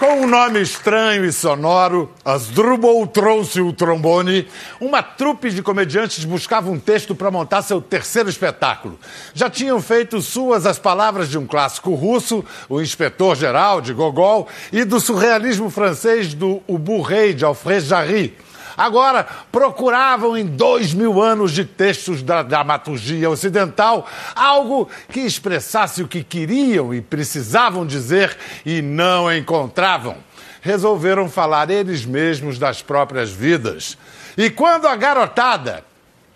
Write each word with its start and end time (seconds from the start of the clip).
Com 0.00 0.22
um 0.22 0.26
nome 0.26 0.62
estranho 0.62 1.26
e 1.26 1.30
sonoro, 1.30 2.10
Asdrubal 2.24 3.06
trouxe 3.06 3.60
o 3.60 3.70
trombone. 3.70 4.48
Uma 4.80 5.02
trupe 5.02 5.50
de 5.50 5.62
comediantes 5.62 6.24
buscava 6.24 6.70
um 6.70 6.78
texto 6.78 7.14
para 7.14 7.30
montar 7.30 7.60
seu 7.60 7.82
terceiro 7.82 8.30
espetáculo. 8.30 8.98
Já 9.34 9.50
tinham 9.50 9.78
feito 9.82 10.22
suas 10.22 10.64
as 10.64 10.78
palavras 10.78 11.28
de 11.28 11.36
um 11.36 11.46
clássico 11.46 11.92
russo, 11.92 12.42
o 12.66 12.80
Inspetor 12.80 13.36
Geral, 13.36 13.82
de 13.82 13.92
Gogol, 13.92 14.48
e 14.72 14.84
do 14.84 14.98
surrealismo 14.98 15.68
francês 15.68 16.32
do 16.32 16.62
Ubu 16.66 17.02
Rei, 17.02 17.34
de 17.34 17.44
Alfred 17.44 17.86
Jarry. 17.86 18.34
Agora 18.80 19.26
procuravam 19.52 20.38
em 20.38 20.46
dois 20.46 20.94
mil 20.94 21.20
anos 21.20 21.52
de 21.52 21.66
textos 21.66 22.22
da 22.22 22.42
dramaturgia 22.42 23.28
ocidental 23.28 24.08
algo 24.34 24.88
que 25.10 25.20
expressasse 25.20 26.02
o 26.02 26.08
que 26.08 26.24
queriam 26.24 26.94
e 26.94 27.02
precisavam 27.02 27.84
dizer 27.84 28.34
e 28.64 28.80
não 28.80 29.30
encontravam. 29.30 30.16
Resolveram 30.62 31.28
falar 31.28 31.68
eles 31.68 32.06
mesmos 32.06 32.58
das 32.58 32.80
próprias 32.80 33.30
vidas. 33.30 33.98
E 34.34 34.48
quando 34.48 34.88
a 34.88 34.96
garotada 34.96 35.84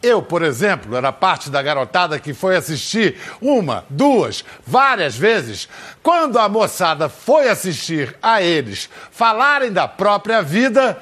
eu, 0.03 0.21
por 0.21 0.43
exemplo, 0.43 0.95
era 0.95 1.11
parte 1.11 1.49
da 1.49 1.63
garotada 1.63 2.19
que 2.19 2.35
foi 2.35 2.57
assistir 2.57 3.17
uma, 3.41 3.87
duas, 3.89 4.45
várias 4.67 5.17
vezes. 5.17 5.67
Quando 6.03 6.39
a 6.39 6.47
moçada 6.47 7.09
foi 7.09 7.49
assistir 7.49 8.15
a 8.23 8.43
eles 8.43 8.91
falarem 9.11 9.73
da 9.73 9.89
própria 9.89 10.43
vida, 10.43 10.99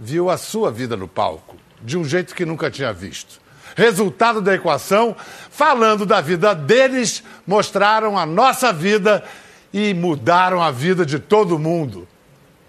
viu 0.00 0.30
a 0.30 0.38
sua 0.38 0.70
vida 0.70 0.96
no 0.96 1.06
palco, 1.06 1.56
de 1.82 1.98
um 1.98 2.04
jeito 2.04 2.34
que 2.34 2.46
nunca 2.46 2.70
tinha 2.70 2.90
visto. 2.90 3.38
Resultado 3.76 4.40
da 4.40 4.54
equação, 4.54 5.14
falando 5.50 6.06
da 6.06 6.22
vida 6.22 6.54
deles, 6.54 7.22
mostraram 7.46 8.18
a 8.18 8.24
nossa 8.24 8.72
vida 8.72 9.22
e 9.72 9.92
mudaram 9.92 10.62
a 10.62 10.70
vida 10.70 11.04
de 11.04 11.18
todo 11.18 11.58
mundo. 11.58 12.08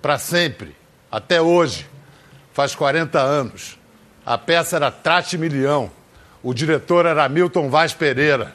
Para 0.02 0.20
sempre. 0.20 0.76
Até 1.10 1.42
hoje. 1.42 1.90
Faz 2.54 2.76
40 2.76 3.20
anos. 3.20 3.80
A 4.26 4.38
peça 4.38 4.76
era 4.76 4.92
Trate 4.92 5.38
Milhão. 5.38 5.90
O 6.44 6.54
diretor 6.54 7.06
era 7.06 7.28
Milton 7.30 7.70
Vaz 7.70 7.94
Pereira. 7.94 8.54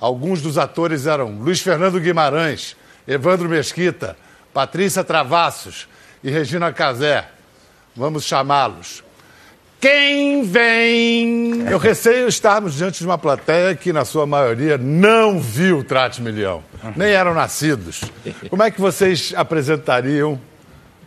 Alguns 0.00 0.40
dos 0.40 0.58
atores 0.58 1.06
eram 1.06 1.38
Luiz 1.38 1.60
Fernando 1.60 2.00
Guimarães, 2.00 2.76
Evandro 3.06 3.48
Mesquita, 3.48 4.16
Patrícia 4.52 5.04
Travassos 5.04 5.88
e 6.22 6.30
Regina 6.30 6.72
Casé. 6.72 7.35
Vamos 7.96 8.24
chamá-los. 8.24 9.02
Quem 9.80 10.42
vem? 10.42 11.62
Eu 11.70 11.78
receio 11.78 12.28
estarmos 12.28 12.74
diante 12.74 12.98
de 12.98 13.06
uma 13.06 13.18
plateia 13.18 13.74
que, 13.74 13.92
na 13.92 14.04
sua 14.04 14.26
maioria, 14.26 14.76
não 14.76 15.40
viu 15.40 15.78
o 15.78 15.84
Trate 15.84 16.20
Milhão, 16.20 16.62
nem 16.94 17.10
eram 17.10 17.34
nascidos. 17.34 18.00
Como 18.50 18.62
é 18.62 18.70
que 18.70 18.80
vocês 18.80 19.32
apresentariam 19.36 20.40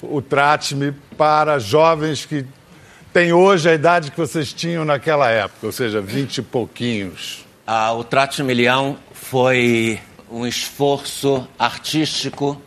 o 0.02 0.22
Trate-me 0.22 0.94
para 1.18 1.60
jovens 1.60 2.26
que 2.26 2.46
têm 3.12 3.34
hoje 3.34 3.70
a 3.70 3.74
idade 3.74 4.12
que 4.12 4.18
vocês 4.18 4.54
tinham 4.54 4.86
naquela 4.86 5.30
época, 5.30 5.68
ou 5.68 5.72
seja, 5.72 6.00
vinte 6.00 6.38
e 6.38 6.42
pouquinhos? 6.42 7.46
Ah, 7.68 7.92
o 7.94 8.04
Trate 8.04 8.42
Milhão 8.44 8.98
foi 9.14 10.00
um 10.32 10.46
esforço 10.46 11.48
artístico, 11.58 12.62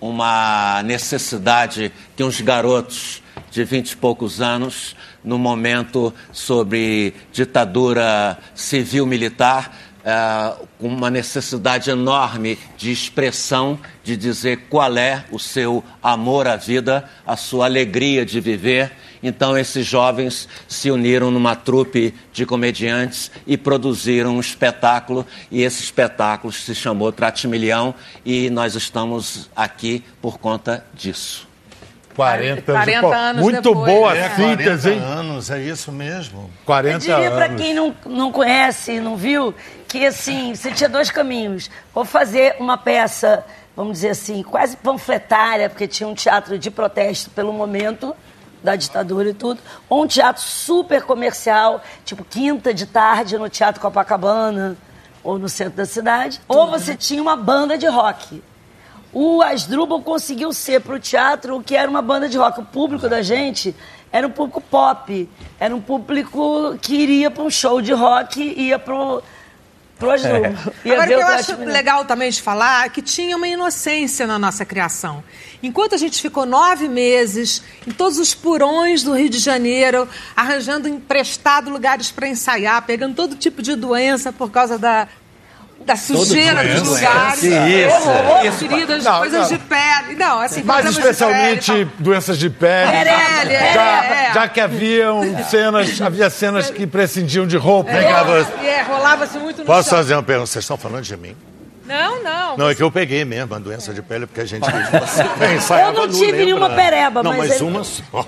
uma 0.00 0.82
necessidade 0.84 1.92
que 2.16 2.24
uns 2.24 2.40
garotos 2.40 3.19
de 3.50 3.64
vinte 3.64 3.92
e 3.92 3.96
poucos 3.96 4.40
anos, 4.40 4.94
no 5.24 5.38
momento 5.38 6.14
sobre 6.32 7.14
ditadura 7.32 8.38
civil-militar, 8.54 9.76
uh, 10.00 10.66
uma 10.78 11.10
necessidade 11.10 11.90
enorme 11.90 12.58
de 12.76 12.90
expressão, 12.90 13.78
de 14.02 14.16
dizer 14.16 14.66
qual 14.70 14.96
é 14.96 15.24
o 15.30 15.38
seu 15.38 15.84
amor 16.02 16.46
à 16.46 16.56
vida, 16.56 17.04
a 17.26 17.36
sua 17.36 17.66
alegria 17.66 18.24
de 18.24 18.40
viver. 18.40 18.92
Então, 19.22 19.58
esses 19.58 19.86
jovens 19.86 20.48
se 20.66 20.90
uniram 20.90 21.30
numa 21.30 21.54
trupe 21.54 22.14
de 22.32 22.46
comediantes 22.46 23.30
e 23.46 23.58
produziram 23.58 24.36
um 24.36 24.40
espetáculo, 24.40 25.26
e 25.50 25.62
esse 25.62 25.82
espetáculo 25.82 26.50
se 26.52 26.74
chamou 26.74 27.12
Tratimilhão, 27.12 27.94
e 28.24 28.48
nós 28.48 28.74
estamos 28.74 29.50
aqui 29.54 30.02
por 30.22 30.38
conta 30.38 30.86
disso. 30.94 31.49
40, 32.14 32.72
40 32.72 33.06
anos, 33.06 33.14
anos 33.16 33.42
Muito 33.42 33.62
depois, 33.62 33.92
boa 33.92 34.16
é, 34.16 34.30
síntese, 34.30 34.90
hein? 34.90 34.98
anos, 34.98 35.50
é 35.50 35.60
isso 35.60 35.92
mesmo. 35.92 36.50
40 36.66 36.94
Eu 36.94 36.98
diria 36.98 37.30
para 37.30 37.48
quem 37.50 37.72
não, 37.72 37.94
não 38.04 38.32
conhece, 38.32 39.00
não 39.00 39.16
viu, 39.16 39.54
que 39.86 40.04
assim, 40.04 40.54
você 40.54 40.72
tinha 40.72 40.88
dois 40.88 41.10
caminhos. 41.10 41.70
Ou 41.94 42.04
fazer 42.04 42.56
uma 42.58 42.76
peça, 42.76 43.44
vamos 43.76 43.94
dizer 43.94 44.10
assim, 44.10 44.42
quase 44.42 44.76
panfletária, 44.76 45.68
porque 45.68 45.86
tinha 45.86 46.08
um 46.08 46.14
teatro 46.14 46.58
de 46.58 46.70
protesto 46.70 47.30
pelo 47.30 47.52
momento 47.52 48.14
da 48.62 48.76
ditadura 48.76 49.30
e 49.30 49.34
tudo, 49.34 49.60
ou 49.88 50.04
um 50.04 50.06
teatro 50.06 50.42
super 50.42 51.02
comercial, 51.02 51.82
tipo 52.04 52.22
quinta 52.22 52.74
de 52.74 52.84
tarde 52.84 53.38
no 53.38 53.48
Teatro 53.48 53.80
Copacabana, 53.80 54.76
ou 55.22 55.38
no 55.38 55.48
centro 55.48 55.78
da 55.78 55.86
cidade, 55.86 56.40
ou 56.46 56.66
você 56.70 56.94
tinha 56.94 57.22
uma 57.22 57.36
banda 57.36 57.78
de 57.78 57.86
rock 57.86 58.42
o 59.12 59.42
Asdrubal 59.42 60.00
conseguiu 60.02 60.52
ser 60.52 60.80
para 60.80 60.94
o 60.94 60.98
teatro 60.98 61.56
o 61.56 61.62
que 61.62 61.74
era 61.74 61.90
uma 61.90 62.02
banda 62.02 62.28
de 62.28 62.38
rock. 62.38 62.60
O 62.60 62.64
público 62.64 63.08
da 63.08 63.22
gente 63.22 63.74
era 64.12 64.26
um 64.26 64.30
público 64.30 64.60
pop, 64.60 65.28
era 65.58 65.74
um 65.74 65.80
público 65.80 66.76
que 66.80 66.94
iria 66.94 67.30
para 67.30 67.42
um 67.42 67.50
show 67.50 67.80
de 67.80 67.92
rock, 67.92 68.40
ia 68.40 68.78
para 68.78 68.94
o 68.94 69.22
pro 70.00 70.10
Asdrubal. 70.10 70.52
É. 70.84 70.92
Agora, 70.92 71.04
o 71.04 71.06
que 71.06 71.12
eu 71.12 71.26
acho 71.26 71.56
legal 71.56 72.04
também 72.06 72.30
de 72.30 72.40
falar 72.40 72.86
é 72.86 72.88
que 72.88 73.02
tinha 73.02 73.36
uma 73.36 73.46
inocência 73.46 74.26
na 74.26 74.38
nossa 74.38 74.64
criação. 74.64 75.22
Enquanto 75.62 75.94
a 75.94 75.98
gente 75.98 76.22
ficou 76.22 76.46
nove 76.46 76.88
meses 76.88 77.62
em 77.86 77.90
todos 77.90 78.18
os 78.18 78.34
porões 78.34 79.02
do 79.02 79.12
Rio 79.12 79.28
de 79.28 79.38
Janeiro, 79.38 80.08
arranjando 80.34 80.88
emprestado 80.88 81.70
lugares 81.70 82.10
para 82.10 82.26
ensaiar, 82.26 82.82
pegando 82.86 83.14
todo 83.14 83.36
tipo 83.36 83.60
de 83.60 83.76
doença 83.76 84.32
por 84.32 84.50
causa 84.50 84.78
da, 84.78 85.06
da 85.84 85.96
sujeira 85.96 86.62
dos 86.62 86.88
lugares. 86.88 87.42
Isso, 87.42 88.46
isso. 88.46 88.68
Feridas, 88.68 89.04
não, 89.04 89.18
coisas 89.18 89.50
não. 89.50 89.58
de 89.58 89.64
pele. 89.64 90.16
Não, 90.16 90.40
assim, 90.40 90.62
Mais 90.62 90.86
especialmente 90.86 91.72
de 91.72 91.84
doenças 91.98 92.38
de 92.38 92.50
pele. 92.50 92.90
Perele, 92.90 93.54
é, 93.54 93.72
já, 93.72 94.04
é. 94.04 94.32
já 94.34 94.48
que 94.48 94.60
haviam 94.60 95.22
cenas, 95.44 96.00
havia 96.00 96.30
cenas 96.30 96.70
que 96.70 96.86
prescindiam 96.86 97.46
de 97.46 97.56
roupa. 97.56 97.90
É, 97.90 98.04
é 98.04 98.82
rolava-se 98.82 99.38
muito 99.38 99.58
no 99.58 99.64
Posso 99.64 99.88
chão. 99.88 99.98
fazer 99.98 100.14
uma 100.14 100.22
pergunta? 100.22 100.50
Vocês 100.50 100.64
estão 100.64 100.76
falando 100.76 101.02
de 101.02 101.16
mim? 101.16 101.36
Não, 101.86 102.22
não. 102.22 102.56
Não, 102.56 102.70
é 102.70 102.74
que 102.74 102.82
eu 102.82 102.90
peguei 102.90 103.24
mesmo 103.24 103.52
a 103.52 103.58
doença 103.58 103.92
de 103.92 104.00
pele, 104.00 104.24
porque 104.24 104.42
a 104.42 104.44
gente 104.44 104.64
Eu 104.70 105.92
não 105.92 106.08
tive 106.08 106.44
nenhuma 106.44 106.70
pereba, 106.70 107.20
não, 107.20 107.32
mas... 107.32 107.48
mas 107.48 107.60
ele... 107.60 107.64
uma 107.64 107.82
só. 107.82 108.26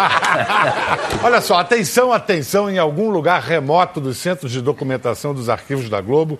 Olha 1.22 1.40
só, 1.40 1.58
atenção, 1.58 2.12
atenção, 2.12 2.70
em 2.70 2.78
algum 2.78 3.10
lugar 3.10 3.40
remoto 3.40 4.00
dos 4.00 4.18
centros 4.18 4.52
de 4.52 4.60
documentação 4.60 5.34
dos 5.34 5.48
arquivos 5.48 5.88
da 5.88 6.00
Globo, 6.00 6.38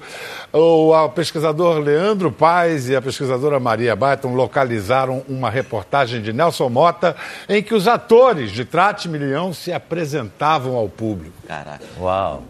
o 0.52 1.08
pesquisador 1.10 1.78
Leandro 1.78 2.30
Paes 2.30 2.88
e 2.88 2.96
a 2.96 3.02
pesquisadora 3.02 3.60
Maria 3.60 3.94
Baiton 3.94 4.34
localizaram 4.34 5.22
uma 5.28 5.50
reportagem 5.50 6.22
de 6.22 6.32
Nelson 6.32 6.68
Mota 6.68 7.16
em 7.48 7.62
que 7.62 7.74
os 7.74 7.86
atores 7.86 8.50
de 8.50 8.64
Trate 8.64 9.08
Milhão 9.08 9.52
se 9.52 9.72
apresentavam 9.72 10.76
ao 10.76 10.88
público. 10.88 11.34
Caraca. 11.46 11.84
Uau 12.00 12.42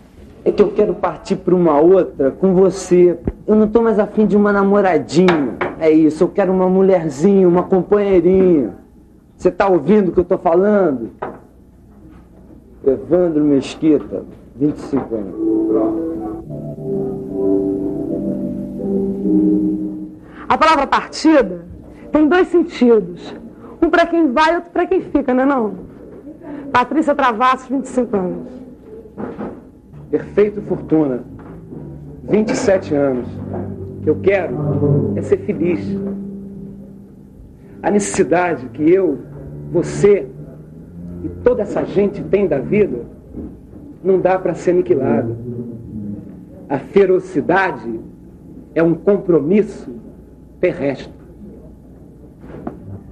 é 0.45 0.51
que 0.51 0.63
eu 0.63 0.71
quero 0.71 0.95
partir 0.95 1.37
para 1.37 1.55
uma 1.55 1.79
outra 1.79 2.31
com 2.31 2.55
você. 2.55 3.19
Eu 3.47 3.55
não 3.55 3.69
tô 3.69 3.83
mais 3.83 3.99
afim 3.99 4.27
de 4.27 4.37
uma 4.37 4.53
namoradinha. 4.53 5.57
É 5.79 5.91
isso, 5.91 6.25
eu 6.25 6.29
quero 6.29 6.53
uma 6.53 6.69
mulherzinha, 6.69 7.47
uma 7.47 7.63
companheirinha. 7.63 8.75
Você 9.41 9.51
tá 9.51 9.67
ouvindo 9.67 10.11
o 10.11 10.13
que 10.13 10.21
eu 10.21 10.25
tô 10.25 10.37
falando? 10.37 11.13
Evandro 12.87 13.43
Mesquita, 13.43 14.23
25 14.55 15.15
anos. 15.15 15.35
A 20.47 20.59
palavra 20.59 20.87
partida 20.87 21.65
tem 22.13 22.29
dois 22.29 22.49
sentidos. 22.49 23.35
Um 23.83 23.89
para 23.89 24.05
quem 24.05 24.31
vai, 24.31 24.57
outro 24.57 24.73
para 24.73 24.85
quem 24.85 25.01
fica, 25.01 25.33
não 25.33 25.43
é 25.43 25.47
não? 25.47 25.75
Patrícia 26.71 27.15
Travassos, 27.15 27.67
25 27.67 28.17
anos. 28.19 28.49
Perfeito 30.11 30.61
Fortuna, 30.61 31.25
27 32.25 32.95
anos. 32.95 33.27
O 34.01 34.03
que 34.03 34.11
eu 34.11 34.17
quero 34.17 35.15
é 35.17 35.23
ser 35.23 35.39
feliz. 35.39 35.81
A 37.83 37.91
necessidade 37.91 38.69
que 38.69 38.83
eu, 38.91 39.30
você 39.71 40.27
e 41.25 41.29
toda 41.45 41.63
essa 41.63 41.85
gente 41.85 42.23
tem 42.25 42.47
da 42.47 42.59
vida 42.59 43.05
não 44.03 44.19
dá 44.19 44.39
para 44.39 44.55
ser 44.55 44.73
aniquilada. 44.73 45.37
A 46.69 46.79
ferocidade 46.79 48.01
é 48.75 48.83
um 48.83 48.95
compromisso 48.95 49.93
terrestre. 50.61 51.13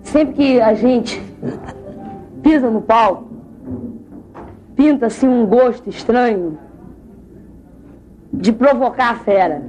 Sempre 0.02 0.34
que 0.34 0.60
a 0.60 0.74
gente 0.74 1.20
pisa 2.42 2.70
no 2.70 2.80
palco, 2.80 3.28
pinta-se 4.74 5.26
um 5.26 5.44
gosto 5.46 5.90
estranho 5.90 6.58
de 8.32 8.52
provocar 8.52 9.10
a 9.10 9.16
fera. 9.16 9.62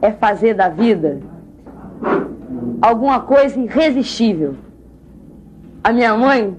É 0.00 0.10
fazer 0.10 0.54
da 0.54 0.68
vida 0.68 1.20
alguma 2.80 3.20
coisa 3.20 3.60
irresistível. 3.60 4.54
A 5.84 5.92
minha 5.92 6.16
mãe, 6.16 6.56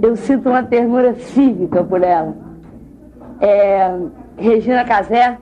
eu 0.00 0.14
sinto 0.14 0.48
uma 0.48 0.62
ternura 0.62 1.14
cívica 1.14 1.82
por 1.82 2.02
ela. 2.02 2.36
É, 3.40 3.98
Regina 4.36 4.84
Casé, 4.84 5.38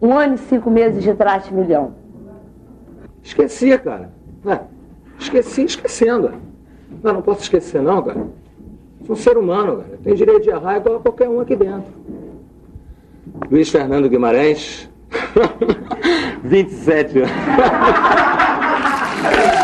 um 0.00 0.16
ano 0.16 0.34
e 0.34 0.38
cinco 0.38 0.70
meses 0.70 1.02
de 1.02 1.12
traste 1.14 1.52
milhão. 1.52 1.94
Esqueci, 3.22 3.76
cara. 3.78 4.12
É, 4.46 4.60
esqueci 5.18 5.64
esquecendo. 5.64 6.32
Não, 7.02 7.14
não 7.14 7.22
posso 7.22 7.42
esquecer, 7.42 7.82
não, 7.82 8.02
cara. 8.02 8.26
Sou 9.04 9.14
um 9.14 9.16
ser 9.16 9.36
humano, 9.36 9.78
cara. 9.78 9.98
Tem 10.04 10.14
direito 10.14 10.44
de 10.44 10.50
errar 10.50 10.76
igual 10.76 10.98
a 10.98 11.00
qualquer 11.00 11.28
um 11.28 11.40
aqui 11.40 11.56
dentro. 11.56 11.92
Luiz 13.50 13.68
Fernando 13.68 14.08
Guimarães, 14.08 14.88
27 16.44 17.18
anos. 17.18 17.30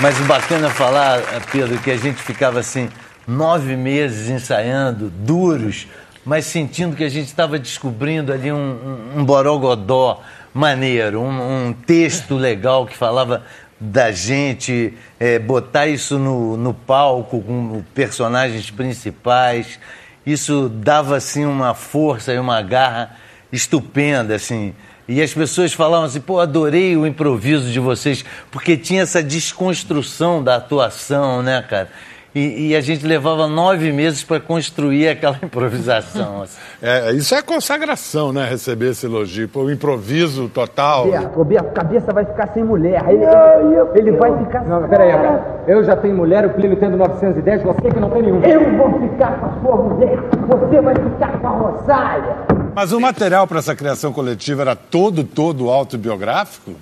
Mas 0.00 0.18
o 0.20 0.24
bacana 0.24 0.68
é 0.68 0.70
falar, 0.70 1.20
Pedro, 1.50 1.76
que 1.80 1.90
a 1.90 1.96
gente 1.96 2.22
ficava 2.22 2.60
assim, 2.60 2.88
nove 3.26 3.74
meses 3.74 4.28
ensaiando, 4.28 5.10
duros, 5.10 5.88
mas 6.24 6.46
sentindo 6.46 6.94
que 6.94 7.02
a 7.02 7.08
gente 7.08 7.26
estava 7.26 7.58
descobrindo 7.58 8.32
ali 8.32 8.52
um, 8.52 8.56
um, 8.56 9.18
um 9.18 9.24
borogodó 9.24 10.22
maneiro, 10.54 11.20
um, 11.20 11.66
um, 11.68 11.72
texto 11.72 12.36
legal 12.36 12.86
que 12.86 12.96
falava 12.96 13.42
da 13.80 14.12
gente, 14.12 14.94
é, 15.18 15.36
botar 15.36 15.88
isso 15.88 16.16
no, 16.16 16.56
no 16.56 16.72
palco 16.72 17.42
com 17.42 17.82
personagens 17.92 18.70
principais. 18.70 19.80
Isso 20.24 20.68
dava 20.68 21.16
assim 21.16 21.44
uma 21.44 21.74
força 21.74 22.32
e 22.32 22.38
uma 22.38 22.62
garra 22.62 23.16
estupenda, 23.50 24.36
assim. 24.36 24.74
E 25.08 25.22
as 25.22 25.32
pessoas 25.32 25.72
falavam 25.72 26.04
assim, 26.04 26.20
pô, 26.20 26.38
adorei 26.38 26.94
o 26.94 27.06
improviso 27.06 27.72
de 27.72 27.80
vocês, 27.80 28.22
porque 28.50 28.76
tinha 28.76 29.02
essa 29.02 29.22
desconstrução 29.22 30.44
da 30.44 30.56
atuação, 30.56 31.42
né, 31.42 31.62
cara? 31.62 31.88
E, 32.34 32.68
e 32.68 32.76
a 32.76 32.80
gente 32.82 33.06
levava 33.06 33.48
nove 33.48 33.90
meses 33.90 34.22
para 34.22 34.38
construir 34.38 35.08
aquela 35.08 35.36
improvisação. 35.42 36.42
Assim. 36.42 36.58
É, 36.82 37.10
isso 37.12 37.34
é 37.34 37.40
consagração, 37.40 38.32
né? 38.34 38.46
Receber 38.48 38.90
esse 38.90 39.06
elogio. 39.06 39.48
Pô, 39.48 39.62
o 39.62 39.72
improviso 39.72 40.48
total. 40.48 41.06
Beto, 41.10 41.44
Beto, 41.44 41.72
cabeça 41.72 42.12
vai 42.12 42.26
ficar 42.26 42.48
sem 42.48 42.62
mulher. 42.62 43.02
Ele, 43.08 43.24
ele, 43.24 43.88
ele 43.94 44.12
vai 44.12 44.36
ficar 44.38 44.60
sem 44.60 44.68
Não, 44.68 44.86
peraí, 44.86 45.10
cara. 45.10 45.64
Eu 45.66 45.82
já 45.84 45.96
tenho 45.96 46.14
mulher, 46.14 46.44
o 46.44 46.50
Plínio 46.50 46.76
tendo 46.76 46.98
910, 46.98 47.62
você 47.62 47.90
que 47.90 47.98
não 47.98 48.10
tem 48.10 48.22
nenhum. 48.22 48.42
Eu 48.42 48.76
vou 48.76 49.00
ficar 49.00 49.40
com 49.40 49.46
a 49.46 49.60
sua 49.60 49.76
mulher, 49.76 50.18
você 50.46 50.80
vai 50.82 50.94
ficar 50.94 51.40
com 51.40 51.46
a 51.46 51.50
Rosália. 51.50 52.57
Mas 52.78 52.92
o 52.92 53.00
material 53.00 53.44
para 53.44 53.58
essa 53.58 53.74
criação 53.74 54.12
coletiva 54.12 54.62
era 54.62 54.76
todo, 54.76 55.24
todo 55.24 55.68
autobiográfico? 55.68 56.76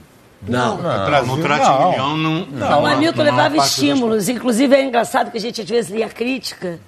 Não, 0.46 0.76
não, 0.76 1.10
não, 1.10 1.37
no 1.37 1.43
Trate 1.43 1.64
não. 1.64 1.90
Milhão 1.90 2.16
não. 2.19 2.46
Não, 2.46 2.82
o 2.82 2.87
Hamilton 2.87 3.22
levava 3.22 3.56
estímulos. 3.56 4.28
Inclusive, 4.28 4.76
é 4.76 4.84
engraçado 4.84 5.31
que 5.31 5.38
a 5.38 5.40
gente 5.40 5.62
às 5.62 5.69
vezes 5.70 5.90
lia 5.90 6.06
crítica. 6.10 6.78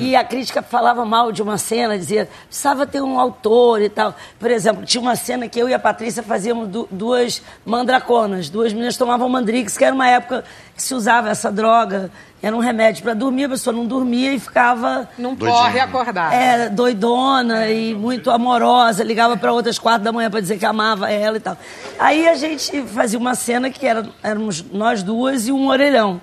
E 0.00 0.16
a 0.16 0.24
crítica 0.24 0.60
falava 0.60 1.04
mal 1.04 1.30
de 1.30 1.40
uma 1.40 1.56
cena, 1.56 1.96
dizia, 1.96 2.28
precisava 2.46 2.86
ter 2.86 3.00
um 3.00 3.18
autor 3.18 3.80
e 3.80 3.88
tal. 3.88 4.14
Por 4.38 4.50
exemplo, 4.50 4.84
tinha 4.84 5.00
uma 5.00 5.14
cena 5.14 5.48
que 5.48 5.58
eu 5.58 5.68
e 5.68 5.74
a 5.74 5.78
Patrícia 5.78 6.22
fazíamos 6.22 6.68
du 6.68 6.88
duas 6.90 7.42
mandraconas. 7.64 8.48
Duas 8.48 8.72
meninas 8.72 8.96
tomavam 8.96 9.28
mandrix, 9.28 9.76
que 9.76 9.84
era 9.84 9.94
uma 9.94 10.08
época 10.08 10.44
que 10.74 10.82
se 10.82 10.94
usava 10.94 11.30
essa 11.30 11.50
droga. 11.50 12.10
Era 12.40 12.54
um 12.54 12.60
remédio 12.60 13.02
para 13.02 13.14
dormir, 13.14 13.44
a 13.44 13.48
pessoa 13.50 13.74
não 13.74 13.84
dormia 13.84 14.32
e 14.32 14.38
ficava. 14.38 15.08
Não 15.18 15.34
corre 15.34 15.80
acordar. 15.80 16.32
É, 16.32 16.68
doidona 16.68 17.68
e 17.68 17.94
muito 17.94 18.30
amorosa, 18.30 19.02
ligava 19.02 19.36
para 19.36 19.52
outras 19.52 19.78
quatro 19.78 20.04
da 20.04 20.12
manhã 20.12 20.30
para 20.30 20.40
dizer 20.40 20.56
que 20.56 20.66
amava 20.66 21.10
ela 21.10 21.36
e 21.36 21.40
tal. 21.40 21.56
Aí 21.98 22.28
a 22.28 22.34
gente 22.34 22.82
fazia 22.82 23.18
uma 23.18 23.34
cena 23.34 23.70
que 23.70 23.84
era, 23.84 24.08
éramos 24.22 24.62
nós 24.72 25.02
duas 25.02 25.48
e 25.48 25.52
um 25.52 25.68
orelhão. 25.68 26.20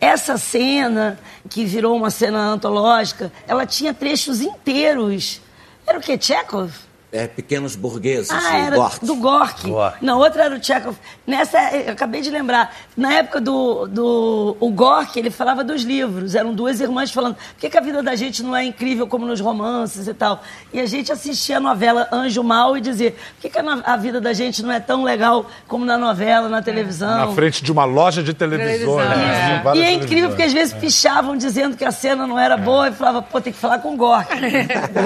Essa 0.00 0.38
cena, 0.38 1.18
que 1.50 1.64
virou 1.64 1.96
uma 1.96 2.10
cena 2.10 2.38
antológica, 2.38 3.32
ela 3.46 3.66
tinha 3.66 3.92
trechos 3.92 4.40
inteiros. 4.40 5.40
Era 5.86 5.98
o 5.98 6.00
quê? 6.00 6.16
Chekhov? 6.18 6.87
É, 7.10 7.26
pequenos 7.26 7.74
burgueses, 7.74 8.30
Ah, 8.30 8.34
o 8.36 8.56
era 8.66 8.76
Gorky. 8.76 9.06
do 9.06 9.14
Gorky. 9.16 9.70
Gorky. 9.70 10.04
Na 10.04 10.14
outra 10.16 10.44
era 10.44 10.54
o 10.54 10.62
Chekhov. 10.62 10.94
Nessa, 11.26 11.58
eu 11.74 11.94
acabei 11.94 12.20
de 12.20 12.28
lembrar, 12.28 12.70
na 12.94 13.14
época 13.14 13.40
do, 13.40 13.86
do 13.86 14.56
o 14.60 14.70
Gorky, 14.70 15.18
ele 15.18 15.30
falava 15.30 15.64
dos 15.64 15.84
livros. 15.84 16.34
Eram 16.34 16.52
duas 16.52 16.80
irmãs 16.82 17.10
falando 17.10 17.34
por 17.36 17.60
que, 17.60 17.70
que 17.70 17.78
a 17.78 17.80
vida 17.80 18.02
da 18.02 18.14
gente 18.14 18.42
não 18.42 18.54
é 18.54 18.62
incrível 18.62 19.06
como 19.06 19.24
nos 19.24 19.40
romances 19.40 20.06
e 20.06 20.12
tal. 20.12 20.42
E 20.70 20.78
a 20.80 20.84
gente 20.84 21.10
assistia 21.10 21.56
a 21.56 21.60
novela 21.60 22.06
Anjo 22.12 22.44
Mal 22.44 22.76
e 22.76 22.80
dizia 22.82 23.12
por 23.12 23.40
que, 23.40 23.48
que 23.48 23.58
a, 23.58 23.62
a 23.86 23.96
vida 23.96 24.20
da 24.20 24.34
gente 24.34 24.62
não 24.62 24.70
é 24.70 24.78
tão 24.78 25.02
legal 25.02 25.46
como 25.66 25.86
na 25.86 25.96
novela, 25.96 26.46
na 26.50 26.60
televisão. 26.60 27.26
Na 27.28 27.32
frente 27.32 27.64
de 27.64 27.72
uma 27.72 27.86
loja 27.86 28.22
de 28.22 28.34
televisões. 28.34 28.78
Televisão, 28.78 28.96
né? 28.98 29.62
é. 29.64 29.76
E 29.78 29.82
é 29.82 29.92
incrível 29.94 30.28
porque 30.28 30.42
às 30.42 30.52
vezes 30.52 30.74
pichavam 30.74 31.38
dizendo 31.38 31.74
que 31.74 31.86
a 31.86 31.90
cena 31.90 32.26
não 32.26 32.38
era 32.38 32.58
boa 32.58 32.88
e 32.88 32.92
falava, 32.92 33.22
pô, 33.22 33.40
tem 33.40 33.50
que 33.50 33.58
falar 33.58 33.78
com 33.78 33.94
o 33.94 33.96
Gorky. 33.96 34.34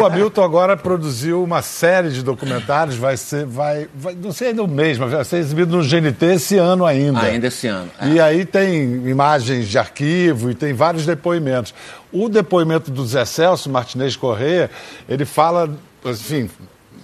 O 0.01 0.05
Hamilton 0.05 0.43
agora 0.43 0.77
produziu 0.77 1.45
uma 1.45 1.63
série 1.63 1.92
de 2.01 2.23
documentários, 2.23 2.97
vai 2.97 3.17
ser, 3.17 3.45
vai, 3.45 3.89
vai- 3.95 4.15
não 4.15 4.33
sei 4.33 4.49
ainda 4.49 4.63
o 4.63 4.69
mês, 4.69 4.97
mas 4.99 5.11
vai 5.13 5.25
ser 5.25 5.37
exibido 5.39 5.77
no 5.77 5.83
GNT 5.83 6.25
esse 6.35 6.57
ano 6.57 6.87
ainda. 6.87 7.21
Ainda 7.21 7.49
esse 7.49 7.67
ano. 7.67 7.91
é. 8.01 8.09
E 8.09 8.21
aí 8.21 8.45
tem 8.45 8.83
imagens 9.09 9.69
de 9.69 9.77
arquivo 9.79 10.51
e 10.51 10.55
tem 10.55 10.73
vários 10.73 11.05
depoimentos. 11.05 11.75
O 12.13 12.29
depoimento 12.29 12.91
do 12.91 13.05
Zé 13.07 13.25
Celso 13.25 13.69
Martinez 13.69 14.17
Correia, 14.17 14.71
ele 15.09 15.25
fala, 15.25 15.69
enfim, 16.07 16.49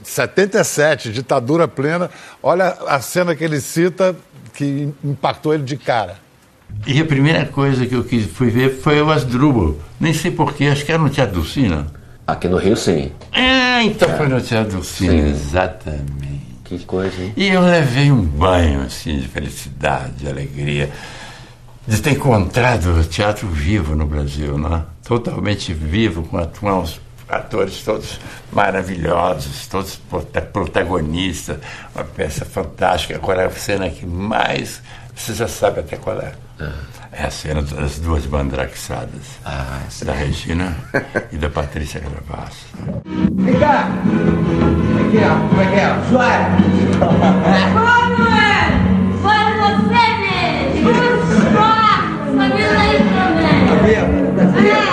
77, 0.02 1.12
ditadura 1.12 1.68
plena. 1.68 2.10
Olha 2.42 2.76
a 2.86 3.00
cena 3.00 3.34
que 3.34 3.44
ele 3.44 3.60
cita 3.60 4.16
que 4.54 4.88
impactou 5.04 5.54
ele 5.54 5.62
de 5.62 5.76
cara. 5.76 6.16
E 6.86 7.00
a 7.00 7.04
primeira 7.04 7.46
coisa 7.46 7.86
que 7.86 7.94
eu 7.94 8.04
quis, 8.04 8.26
fui 8.26 8.50
ver 8.50 8.80
foi 8.80 9.00
o 9.00 9.10
Asdrubal. 9.10 9.76
Nem 9.98 10.12
sei 10.12 10.30
porquê, 10.30 10.66
acho 10.66 10.84
que 10.84 10.92
era 10.92 11.00
no 11.02 11.08
Teatro 11.08 11.36
Dulcina. 11.36 11.86
Aqui 12.28 12.46
no 12.46 12.58
Rio, 12.58 12.76
sim. 12.76 13.10
É, 13.32 13.82
então 13.84 14.06
foi 14.18 14.28
no 14.28 14.38
Teatro 14.40 14.72
Dulcina, 14.76 15.12
Sim. 15.12 15.28
exatamente. 15.30 16.46
Que 16.64 16.78
coisa, 16.84 17.22
hein? 17.22 17.32
E 17.34 17.48
eu 17.48 17.62
levei 17.62 18.12
um 18.12 18.20
banho, 18.22 18.82
assim, 18.82 19.16
de 19.18 19.26
felicidade, 19.26 20.12
de 20.18 20.28
alegria, 20.28 20.90
de 21.86 22.02
ter 22.02 22.10
encontrado 22.10 23.00
o 23.00 23.04
teatro 23.04 23.48
vivo 23.48 23.96
no 23.96 24.04
Brasil, 24.04 24.58
né? 24.58 24.82
Totalmente 25.02 25.72
vivo, 25.72 26.22
com, 26.24 26.36
a- 26.36 26.46
com 26.46 26.82
os 26.82 27.00
atores 27.26 27.82
todos 27.82 28.20
maravilhosos, 28.52 29.66
todos 29.66 29.96
prota- 29.96 30.42
protagonistas, 30.42 31.56
uma 31.94 32.04
peça 32.04 32.44
fantástica. 32.44 33.14
Agora, 33.16 33.46
a 33.46 33.50
cena 33.50 33.88
que 33.88 34.04
mais... 34.04 34.82
Você 35.16 35.32
já 35.34 35.48
sabe 35.48 35.80
até 35.80 35.96
qual 35.96 36.20
é. 36.20 36.32
É 36.60 36.70
a 37.12 37.30
cena 37.30 37.62
das 37.62 37.98
duas 37.98 38.26
mandraxadas. 38.26 39.38
Ah, 39.44 39.80
da 40.04 40.12
Regina 40.12 40.76
e 41.32 41.36
da 41.36 41.48
Patrícia 41.50 42.00
Gravasso. 42.00 42.66
Vem 43.32 43.58
cá! 43.58 43.88
Aqui, 45.00 45.18
ó. 45.24 45.48
Como 45.48 45.60
é 45.60 45.66
que 45.66 45.76
é? 45.76 45.98
Joia! 46.10 46.48
Como 46.98 47.24
é? 48.28 48.48
Foi 49.22 49.44
você 49.60 50.04
mesmo! 50.20 50.88
Só! 51.52 51.70
Sabendo 52.36 52.78
aí 52.78 52.98
também! 53.14 53.58
É, 54.70 54.87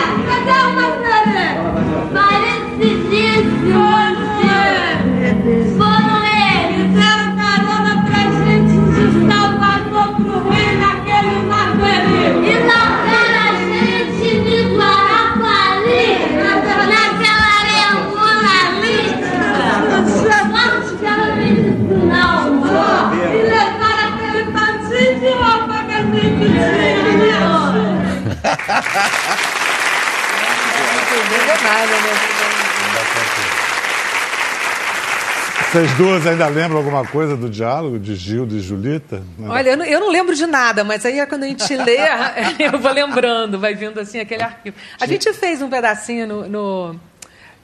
Vocês 35.75 35.91
duas 35.95 36.25
ainda 36.25 36.47
lembram 36.47 36.77
alguma 36.77 37.05
coisa 37.05 37.35
do 37.35 37.49
diálogo 37.49 37.99
de 37.99 38.15
Gildo 38.15 38.55
e 38.55 38.61
Julita? 38.61 39.21
Olha, 39.45 39.71
eu 39.71 39.77
não, 39.77 39.83
eu 39.83 39.99
não 39.99 40.09
lembro 40.09 40.33
de 40.33 40.45
nada, 40.45 40.85
mas 40.85 41.05
aí 41.05 41.19
é 41.19 41.25
quando 41.25 41.43
a 41.43 41.47
gente 41.47 41.75
lê, 41.75 41.97
eu 42.59 42.79
vou 42.79 42.93
lembrando, 42.93 43.59
vai 43.59 43.75
vindo 43.75 43.99
assim 43.99 44.21
aquele 44.21 44.41
arquivo. 44.41 44.73
A 45.01 45.05
gente 45.05 45.33
fez 45.33 45.61
um 45.61 45.69
pedacinho 45.69 46.25
no. 46.27 46.47
no 46.47 46.95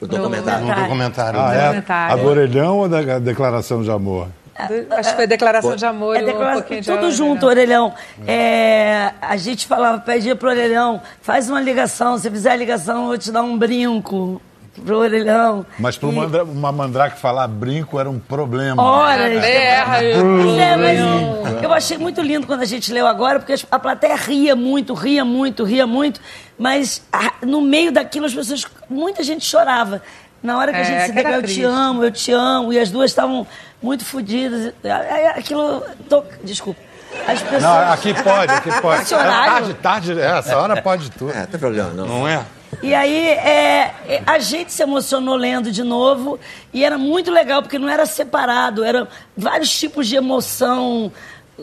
O 0.02 0.06
documentário. 0.08 0.66
No 0.68 0.76
documentário. 0.76 1.40
Ah, 1.40 1.54
é? 1.54 1.62
documentário. 1.62 2.14
A 2.14 2.18
do 2.18 2.28
orelhão 2.28 2.78
ou 2.80 2.90
da 2.90 3.18
declaração 3.18 3.82
de 3.82 3.90
amor? 3.90 4.28
do- 4.68 4.94
acho 4.94 5.10
que 5.12 5.16
foi 5.16 5.26
declaração 5.28 5.78
de 5.78 5.86
amor 5.86 6.18
É 6.18 6.20
e 6.20 6.24
um 6.24 6.26
declara- 6.26 6.54
pouquinho 6.56 6.82
de 6.82 6.88
tudo 6.88 7.00
amor, 7.00 7.12
junto, 7.12 7.46
orelhão. 7.46 7.94
É, 8.28 9.14
a 9.22 9.38
gente 9.38 9.66
falava, 9.66 10.00
pedia 10.00 10.36
pro 10.36 10.50
orelhão, 10.50 11.02
faz 11.22 11.50
uma 11.50 11.62
ligação, 11.62 12.18
se 12.18 12.30
fizer 12.30 12.52
a 12.52 12.56
ligação, 12.58 13.04
eu 13.04 13.08
vou 13.08 13.18
te 13.18 13.32
dar 13.32 13.42
um 13.42 13.58
brinco. 13.58 14.42
Pro 14.86 14.98
orelhão. 15.00 15.66
Mas 15.78 15.98
para 15.98 16.10
E- 16.10 16.12
mandra- 16.16 16.44
uma 16.44 16.72
mandrake 16.72 17.20
falar 17.20 17.48
brinco 17.48 18.00
era 18.00 18.10
um 18.10 18.20
problema. 18.20 18.82
Horas. 18.82 19.42
Terra, 19.44 20.04
eu- 20.04 20.24
Pois 20.44 20.58
é, 20.58 20.78
mas 20.78 21.64
eu 21.64 21.74
achei 21.74 21.98
muito 21.98 22.22
lindo 22.22 22.48
quando 22.48 22.62
a 22.62 22.66
gente 22.66 22.92
leu 22.92 23.06
agora, 23.08 23.40
porque 23.40 23.56
a 23.70 23.80
plateia 23.80 24.16
ria 24.16 24.56
muito, 24.56 24.94
ria 24.94 25.26
muito, 25.26 25.64
ria 25.64 25.86
muito, 25.86 26.20
mas 26.58 27.04
no 27.46 27.62
meio 27.62 27.92
daquilo 27.92 28.26
as 28.26 28.34
pessoas, 28.34 28.66
muita 28.90 29.24
gente 29.24 29.46
chorava. 29.46 30.02
Na 30.42 30.58
hora 30.58 30.72
que 30.72 30.78
a 30.80 30.82
É, 30.82 30.84
gente 30.86 31.06
se 31.18 31.24
deu, 31.24 31.32
eu 31.34 31.44
te 31.44 31.64
amo, 31.64 32.04
eu 32.04 32.12
te 32.12 32.32
amo, 32.32 32.74
e 32.74 32.80
as 32.80 32.90
duas 32.90 33.12
estavam 33.12 33.46
muito 33.82 34.04
fodidas. 34.04 34.74
Aquilo. 35.36 35.84
to- 36.10 36.24
Desculpa. 36.44 36.80
As 37.28 37.42
pessoas. 37.44 37.62
Não, 37.62 37.92
aqui 37.92 38.14
pode, 38.24 38.52
aqui 38.54 38.70
pode. 38.82 39.14
É 39.14 39.18
tarde, 39.18 39.74
tarde, 39.76 40.20
é, 40.20 40.38
essa 40.40 40.58
hora 40.58 40.82
pode 40.82 41.12
tudo. 41.12 41.32
É, 41.32 41.40
não 41.42 41.46
tem 41.46 41.60
problema, 41.60 41.90
não. 41.92 42.08
Não 42.08 42.28
é? 42.28 42.42
E 42.82 42.94
aí, 42.96 43.28
é, 43.30 43.94
é, 44.08 44.24
a 44.26 44.40
gente 44.40 44.72
se 44.74 44.82
emocionou 44.82 45.36
lendo 45.36 45.72
de 45.72 45.84
novo 45.84 46.40
e 46.74 46.84
era 46.86 46.98
muito 46.98 47.30
legal, 47.32 47.62
porque 47.62 47.78
não 47.78 47.90
era 47.90 48.06
separado, 48.06 48.84
eram 48.84 49.08
vários 49.38 49.70
tipos 49.78 50.08
de 50.08 50.16
emoção 50.16 51.12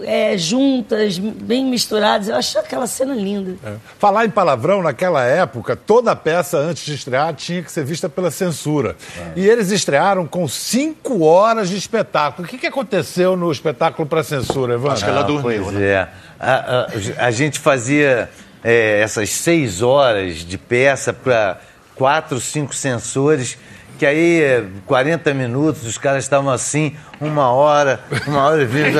é, 0.02 0.36
juntas, 0.38 1.18
bem 1.18 1.64
misturadas. 1.64 2.28
Eu 2.28 2.36
achei 2.36 2.60
aquela 2.60 2.86
cena 2.86 3.14
linda. 3.14 3.56
É. 3.64 3.72
Falar 3.98 4.26
em 4.26 4.30
palavrão, 4.30 4.80
naquela 4.80 5.24
época, 5.24 5.74
toda 5.74 6.14
peça 6.14 6.56
antes 6.58 6.84
de 6.84 6.94
estrear 6.94 7.34
tinha 7.34 7.62
que 7.64 7.72
ser 7.72 7.84
vista 7.84 8.08
pela 8.08 8.30
censura. 8.30 8.94
E 9.34 9.44
eles 9.44 9.70
estrearam 9.72 10.24
com 10.24 10.46
cinco 10.46 11.24
horas 11.24 11.68
de 11.68 11.76
espetáculo. 11.76 12.46
O 12.46 12.50
que, 12.50 12.58
que 12.58 12.66
aconteceu 12.66 13.36
no 13.36 13.50
espetáculo 13.50 14.06
para 14.06 14.22
censura, 14.22 14.74
Evandro? 14.74 14.92
Acho 14.92 15.04
que 15.04 15.10
ela 15.10 15.20
Ah, 15.20 15.24
dormiu, 15.24 15.62
Pois 15.64 15.74
né? 15.74 15.84
é. 15.84 16.08
A, 16.38 16.54
a- 16.54 16.86
a 17.26 17.30
gente 17.32 17.58
fazia 17.58 18.30
é, 18.62 19.00
essas 19.00 19.30
seis 19.30 19.82
horas 19.82 20.36
de 20.44 20.58
peça 20.58 21.12
para 21.12 21.60
quatro, 21.94 22.40
cinco 22.40 22.74
sensores, 22.74 23.58
que 23.98 24.06
aí, 24.06 24.40
é, 24.40 24.64
40 24.86 25.34
minutos, 25.34 25.84
os 25.84 25.98
caras 25.98 26.22
estavam 26.24 26.50
assim, 26.50 26.94
uma 27.20 27.50
hora, 27.50 28.00
uma 28.26 28.44
hora 28.46 28.62
e 28.62 28.64
vinte. 28.64 28.96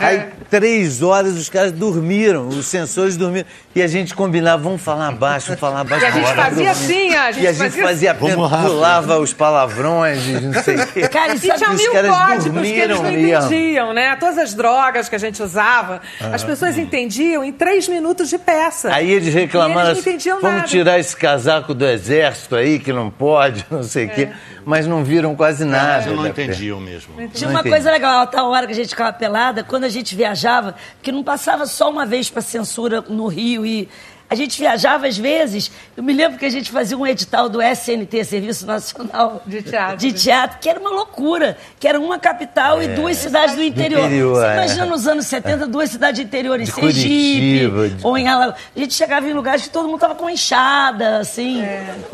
Aí, 0.00 0.24
três 0.50 1.00
horas, 1.02 1.34
os 1.36 1.48
caras 1.48 1.70
dormiram, 1.72 2.48
os 2.48 2.66
sensores 2.66 3.16
dormiram. 3.16 3.46
E 3.74 3.80
a 3.80 3.86
gente 3.86 4.14
combinava, 4.14 4.62
vamos 4.62 4.82
falar 4.82 5.12
baixo, 5.12 5.46
vamos 5.46 5.60
falar 5.60 5.84
baixo. 5.84 6.04
E 6.04 6.08
a 6.08 6.10
gente 6.10 6.24
bora 6.24 6.42
fazia 6.42 6.70
assim, 6.72 7.14
a 7.14 7.32
gente 7.32 7.44
E 7.44 7.46
a 7.46 7.52
gente 7.52 7.80
fazia 7.80 7.82
fazia, 7.82 8.12
assim. 8.12 8.42
Rápido. 8.46 8.68
pulava 8.70 9.18
os 9.20 9.32
palavrões, 9.32 10.18
não 10.42 10.62
sei 10.62 10.76
o 10.76 10.86
quê. 10.88 11.08
Cara, 11.08 11.34
e 11.34 11.36
E 11.36 11.40
tinha 11.40 11.70
os 11.70 11.80
mil 11.80 11.92
caras 11.92 12.16
códigos 12.16 12.62
que 12.62 12.68
eles 12.68 13.00
não 13.00 13.10
entendiam, 13.10 13.92
né? 13.92 14.16
Todas 14.16 14.38
as 14.38 14.54
drogas 14.54 15.08
que 15.08 15.14
a 15.14 15.18
gente 15.18 15.42
usava, 15.42 16.00
as 16.20 16.42
pessoas 16.42 16.76
entendiam 16.76 17.44
em 17.44 17.52
três 17.52 17.88
minutos 17.88 18.28
de 18.28 18.38
peça. 18.38 18.92
Aí 18.92 19.10
eles 19.12 19.32
reclamaram 19.32 19.90
E 19.90 19.92
eles 19.92 19.94
não 19.94 20.00
assim, 20.00 20.10
entendiam 20.10 20.40
vamos 20.40 20.56
nada. 20.56 20.68
tirar 20.68 20.98
esse 20.98 21.16
casaco 21.16 21.72
do 21.72 21.86
exército 21.86 22.56
aí, 22.56 22.78
que 22.80 22.92
não 22.92 23.08
pode, 23.08 23.64
não 23.70 23.82
sei 23.84 24.06
o 24.06 24.10
quê. 24.10 24.28
Mas 24.64 24.86
não 24.86 25.04
viram 25.04 25.34
quase 25.34 25.64
nada. 25.64 26.06
Eu 26.08 26.16
não 26.16 26.22
da 26.22 26.28
entendiam 26.28 26.80
mesmo. 26.80 27.14
Tinha 27.32 27.50
uma 27.50 27.60
entendi. 27.60 27.74
coisa 27.74 27.90
legal, 27.90 28.20
a 28.22 28.26
tal 28.26 28.50
hora 28.50 28.66
que 28.66 28.72
a 28.72 28.76
gente 28.76 28.90
ficava 28.90 29.12
pelada, 29.12 29.64
quando 29.64 29.84
a 29.84 29.88
gente 29.88 30.14
viajava, 30.14 30.74
que 31.02 31.10
não 31.10 31.22
passava 31.22 31.66
só 31.66 31.90
uma 31.90 32.06
vez 32.06 32.30
para 32.30 32.42
censura 32.42 33.00
no 33.00 33.26
Rio 33.26 33.64
e 33.64 33.88
a 34.32 34.34
gente 34.34 34.58
viajava 34.58 35.06
às 35.06 35.16
vezes. 35.18 35.70
Eu 35.96 36.02
me 36.02 36.12
lembro 36.12 36.38
que 36.38 36.44
a 36.46 36.50
gente 36.50 36.70
fazia 36.70 36.96
um 36.96 37.06
edital 37.06 37.48
do 37.48 37.60
SNT, 37.60 38.24
Serviço 38.24 38.66
Nacional 38.66 39.42
De 39.46 39.62
Teatro. 39.62 39.96
de 39.98 40.12
Teatro, 40.12 40.58
que 40.58 40.68
era 40.68 40.80
uma 40.80 40.90
loucura, 40.90 41.56
que 41.78 41.86
era 41.86 42.00
uma 42.00 42.18
capital 42.18 42.82
e 42.82 42.88
duas 42.88 43.16
cidades 43.18 43.54
do 43.54 43.62
interior. 43.62 44.06
interior, 44.06 44.36
Você 44.40 44.46
é. 44.46 44.52
imagina 44.54 44.86
nos 44.86 45.06
anos 45.06 45.26
70, 45.26 45.66
duas 45.66 45.90
cidades 45.90 46.20
de 46.20 46.26
interior 46.26 46.58
em 46.58 46.64
De 46.64 46.72
Sergipe 46.72 47.68
Curitiba, 47.68 47.88
de- 47.90 48.06
ou 48.06 48.16
em 48.16 48.26
Alagoas. 48.28 48.56
A 48.74 48.78
gente 48.80 48.94
chegava 48.94 49.26
em 49.28 49.32
lugares 49.34 49.62
que 49.64 49.70
todo 49.70 49.86
mundo 49.88 50.00
tava 50.00 50.14
com 50.14 50.28
enxada, 50.30 51.18
assim, 51.18 51.62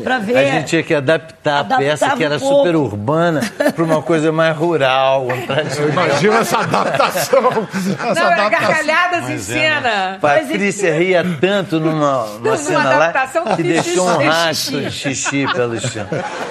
para 0.03 0.19
ver. 0.19 0.37
A 0.37 0.51
gente 0.51 0.67
tinha 0.67 0.83
que 0.83 0.93
adaptar 0.93 1.59
a 1.71 1.77
peça, 1.77 2.09
que 2.11 2.23
um 2.23 2.25
era 2.25 2.39
pouco. 2.39 2.57
super 2.57 2.75
urbana, 2.75 3.41
para 3.73 3.83
uma 3.83 4.01
coisa 4.01 4.31
mais 4.31 4.55
rural, 4.57 5.27
um. 5.27 5.89
Imagina 5.89 6.39
essa 6.39 6.59
adaptação. 6.59 7.67
Essa 7.73 8.13
Não, 8.13 8.31
era 8.31 8.45
adaptação. 8.45 8.49
gargalhadas 8.67 9.29
em 9.29 9.37
cena. 9.37 10.17
Patrícia 10.19 10.93
ria 10.97 11.23
tanto 11.39 11.79
numa, 11.79 12.08
numa 12.09 12.39
Numa 12.39 12.57
cena 12.57 12.97
lá 12.97 13.13
que 13.55 13.63
deixou 13.63 14.07
um 14.09 14.29
rastro 14.29 14.81
de 14.81 14.91
xixi 14.91 15.45
pelo 15.53 15.79
chão, 15.79 16.07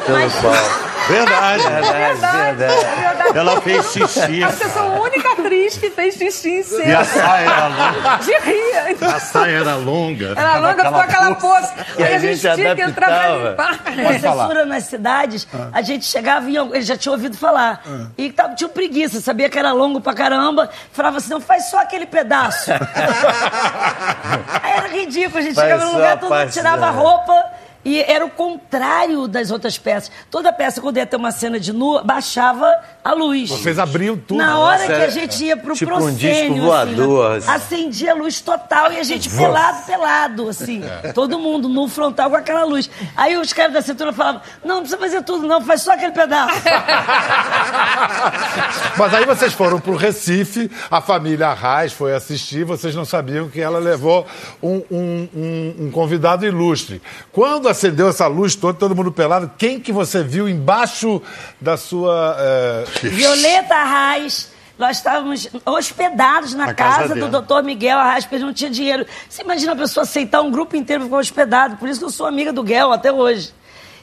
pelo 0.06 0.30
palco. 0.30 0.88
Verdade. 1.08 1.62
Verdade, 1.62 2.56
verdade. 2.56 3.38
Ela 3.38 3.60
fez 3.62 3.92
xixi. 3.92 4.44
Acho 4.44 4.56
que 4.58 4.64
eu 4.64 4.70
sou 4.70 4.82
a 4.82 5.00
única 5.00 5.32
atriz 5.32 5.78
que 5.78 5.90
fez 5.90 6.14
xixi 6.16 6.50
em 6.50 6.58
E 6.58 6.60
a 6.60 6.64
cena. 6.64 7.04
saia 7.04 7.46
era 7.48 7.68
longa. 7.68 8.18
De 8.18 8.38
rir. 8.40 9.04
A 9.04 9.20
saia 9.20 9.56
era 9.58 9.74
longa. 9.76 10.34
Era 10.36 10.58
longa, 10.58 10.84
ficou 10.84 11.00
aquela 11.00 11.34
poça. 11.36 11.74
E 11.98 12.02
Aí 12.02 12.12
a 12.12 12.16
a 12.16 12.18
gente 12.18 12.36
gente 12.36 12.54
tinha 12.56 12.76
que 12.76 12.82
entrar 12.82 13.06
pra 13.06 13.36
limpar. 13.36 13.78
Com 13.84 14.08
a 14.08 14.18
censura 14.18 14.66
nas 14.66 14.84
cidades, 14.84 15.48
a 15.72 15.80
gente 15.82 16.04
chegava 16.04 16.50
e 16.50 16.56
ele 16.56 16.82
já 16.82 16.96
tinha 16.96 17.12
ouvido 17.12 17.36
falar. 17.38 17.82
E 18.18 18.30
tava, 18.30 18.54
tinha 18.54 18.68
preguiça, 18.68 19.20
sabia 19.20 19.48
que 19.48 19.58
era 19.58 19.72
longo 19.72 20.00
pra 20.02 20.12
caramba. 20.12 20.68
Falava 20.92 21.16
assim, 21.18 21.30
não, 21.30 21.40
faz 21.40 21.70
só 21.70 21.80
aquele 21.80 22.04
pedaço. 22.06 22.70
Aí 24.62 24.72
era 24.72 24.88
ridículo, 24.88 25.38
a 25.38 25.42
gente 25.48 25.56
Faz 25.56 25.68
chegava 25.68 25.84
no 25.84 25.90
só 25.90 25.96
lugar, 25.96 26.20
todo 26.20 26.34
mundo 26.34 26.50
tirava 26.50 26.86
a 26.86 26.90
roupa. 26.90 27.44
E 27.84 28.02
era 28.02 28.24
o 28.24 28.30
contrário 28.30 29.26
das 29.28 29.50
outras 29.50 29.78
peças. 29.78 30.10
Toda 30.30 30.52
peça, 30.52 30.80
quando 30.80 30.96
ia 30.96 31.06
ter 31.06 31.16
uma 31.16 31.30
cena 31.30 31.58
de 31.58 31.72
nua, 31.72 32.02
baixava 32.02 32.66
a 33.10 33.14
luz. 33.14 33.48
Vocês 33.50 33.78
abriam 33.78 34.16
tudo. 34.16 34.38
Na 34.38 34.58
hora 34.58 34.78
Nossa, 34.80 34.94
que 34.94 35.02
a 35.02 35.10
gente 35.10 35.44
ia 35.44 35.56
pro 35.56 35.74
tipo 35.74 35.92
um 35.92 35.96
proscênio, 35.96 36.54
disco 36.54 36.66
voador, 36.66 37.36
assim, 37.36 37.50
assim. 37.50 37.74
acendia 37.76 38.12
a 38.12 38.14
luz 38.14 38.40
total 38.40 38.92
e 38.92 38.98
a 38.98 39.02
gente 39.02 39.28
pelado, 39.30 39.86
pelado, 39.86 40.48
assim. 40.48 40.82
Todo 41.14 41.38
mundo 41.38 41.68
no 41.68 41.88
frontal 41.88 42.30
com 42.30 42.36
aquela 42.36 42.64
luz. 42.64 42.90
Aí 43.16 43.36
os 43.36 43.52
caras 43.52 43.72
da 43.72 43.82
cintura 43.82 44.12
falavam, 44.12 44.40
não, 44.64 44.76
não 44.76 44.80
precisa 44.82 45.00
fazer 45.00 45.22
tudo 45.22 45.46
não, 45.46 45.60
faz 45.62 45.82
só 45.82 45.92
aquele 45.92 46.12
pedaço. 46.12 46.54
Mas 48.96 49.14
aí 49.14 49.24
vocês 49.24 49.52
foram 49.52 49.80
pro 49.80 49.96
Recife, 49.96 50.70
a 50.90 51.00
família 51.00 51.48
Arraes 51.48 51.92
foi 51.92 52.14
assistir, 52.14 52.64
vocês 52.64 52.94
não 52.94 53.04
sabiam 53.04 53.48
que 53.48 53.60
ela 53.60 53.78
levou 53.78 54.26
um, 54.62 54.82
um- 54.90 55.28
um- 55.34 55.74
um 55.86 55.90
convidado 55.90 56.44
ilustre. 56.44 57.00
Quando 57.32 57.68
acendeu 57.68 58.08
essa 58.08 58.26
luz 58.26 58.54
toda, 58.54 58.78
todo 58.78 58.94
mundo 58.94 59.12
pelado, 59.12 59.50
quem 59.56 59.80
que 59.80 59.92
você 59.92 60.22
viu 60.22 60.48
embaixo 60.48 61.22
da 61.60 61.76
sua... 61.76 62.36
eh, 62.38 62.84
Violeta 63.02 63.74
Arraes. 63.74 64.50
Nós 64.78 64.98
estávamos 64.98 65.48
hospedados 65.66 66.54
na, 66.54 66.66
Na 66.66 66.74
casa 66.74 67.08
casa, 67.08 67.14
do 67.16 67.28
doutor 67.28 67.64
Miguel 67.64 67.98
Arraes, 67.98 68.24
porque 68.24 68.36
ele 68.36 68.44
não 68.44 68.52
tinha 68.52 68.70
dinheiro. 68.70 69.04
Você 69.28 69.42
imagina 69.42 69.72
a 69.72 69.76
pessoa 69.76 70.04
aceitar 70.04 70.40
um 70.40 70.52
grupo 70.52 70.76
inteiro 70.76 71.04
ficar 71.04 71.16
hospedado. 71.16 71.76
Por 71.76 71.88
isso 71.88 71.98
que 71.98 72.04
eu 72.04 72.10
sou 72.10 72.26
amiga 72.26 72.52
do 72.52 72.62
Guel 72.62 72.92
até 72.92 73.12
hoje. 73.12 73.52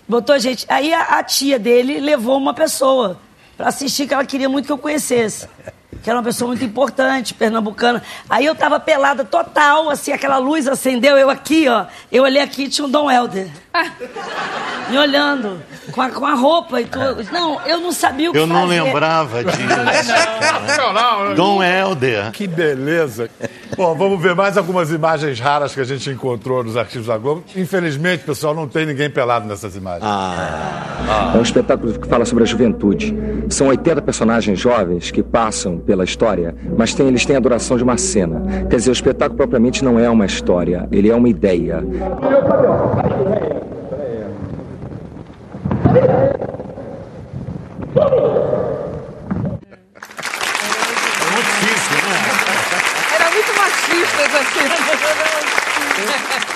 Botou 0.08 0.38
gente. 0.38 0.66
Aí 0.68 0.94
a, 0.94 1.02
a 1.20 1.24
tia 1.24 1.58
dele 1.58 2.02
levou 2.02 2.38
uma 2.38 2.54
pessoa 2.54 3.18
para 3.56 3.70
assistir 3.70 4.06
que 4.06 4.14
ela 4.14 4.26
queria 4.26 4.50
muito 4.50 4.66
que 4.66 4.72
eu 4.72 4.78
conhecesse. 4.78 5.48
Que 6.04 6.10
era 6.10 6.20
uma 6.20 6.26
pessoa 6.26 6.50
muito 6.50 6.64
importante, 6.64 7.34
pernambucana. 7.34 8.04
Aí 8.30 8.46
eu 8.46 8.54
tava 8.54 8.80
pelada 8.80 9.24
total, 9.24 9.90
assim, 9.90 10.12
aquela 10.12 10.38
luz 10.38 10.68
acendeu, 10.68 11.18
eu 11.18 11.30
aqui, 11.30 11.68
ó. 11.68 11.86
Eu 12.12 12.24
olhei 12.24 12.42
aqui 12.42 12.66
e 12.66 12.70
tinha 12.70 12.86
um 12.86 12.90
Dom 12.92 13.10
Helder. 13.10 13.50
Me 14.90 14.98
olhando, 14.98 15.58
com 15.92 16.02
a, 16.02 16.10
com 16.10 16.26
a 16.26 16.34
roupa 16.36 16.80
e 16.82 16.86
tudo. 16.86 17.24
Não, 17.32 17.60
eu 17.66 17.80
não 17.80 17.92
sabia 17.92 18.30
o 18.30 18.34
que 18.34 18.40
Eu 18.40 18.46
não 18.46 18.68
fazer. 18.68 18.82
lembrava 18.84 19.44
disso. 19.44 19.58
Não, 20.78 20.94
não, 20.94 21.34
Dom 21.36 21.64
Helder. 21.64 22.32
Que 22.32 22.48
beleza. 22.48 23.30
Bom, 23.78 23.96
vamos 23.96 24.22
ver 24.22 24.36
mais 24.36 24.58
algumas 24.58 24.92
imagens 24.92 25.40
raras 25.40 25.74
que 25.74 25.80
a 25.82 25.84
gente 25.84 26.10
encontrou 26.10 26.64
nos 26.64 26.76
arquivos 26.78 27.08
da 27.08 27.18
Globo. 27.18 27.44
Infelizmente, 27.56 28.24
pessoal, 28.24 28.54
não 28.54 28.68
tem 28.68 28.86
ninguém 28.86 29.10
pelado 29.10 29.48
nessas 29.48 29.76
imagens. 29.76 30.04
É 31.34 31.38
um 31.38 31.42
espetáculo 31.42 31.98
que 32.00 32.08
fala 32.08 32.26
sobre 32.26 32.44
a 32.44 32.48
juventude. 32.48 33.16
São 33.50 33.68
80 33.68 34.02
personagens 34.02 34.60
jovens 34.60 35.12
que 35.12 35.22
passam 35.24 35.78
pela 35.78 36.04
história, 36.04 36.56
mas 36.78 36.94
tem- 36.94 37.08
eles 37.08 37.26
têm 37.26 37.36
a 37.36 37.40
duração 37.40 37.78
de 37.78 37.84
uma 37.84 37.98
cena. 37.98 38.42
Quer 38.70 38.76
dizer, 38.78 38.90
o 38.90 38.94
espetáculo 38.94 39.38
propriamente 39.38 39.84
não 39.84 40.00
é 40.00 40.10
uma 40.10 40.26
história, 40.26 40.88
ele 40.92 41.10
é 41.10 41.16
uma 41.16 41.30
ideia. 41.30 41.84
É 41.84 41.90
muito 41.90 43.04
difícil, 43.04 43.04
né? 43.28 43.40
Era 43.40 43.50
muito 43.50 43.54
machista 43.56 43.94
essa 43.96 43.96
cena. 43.98 45.85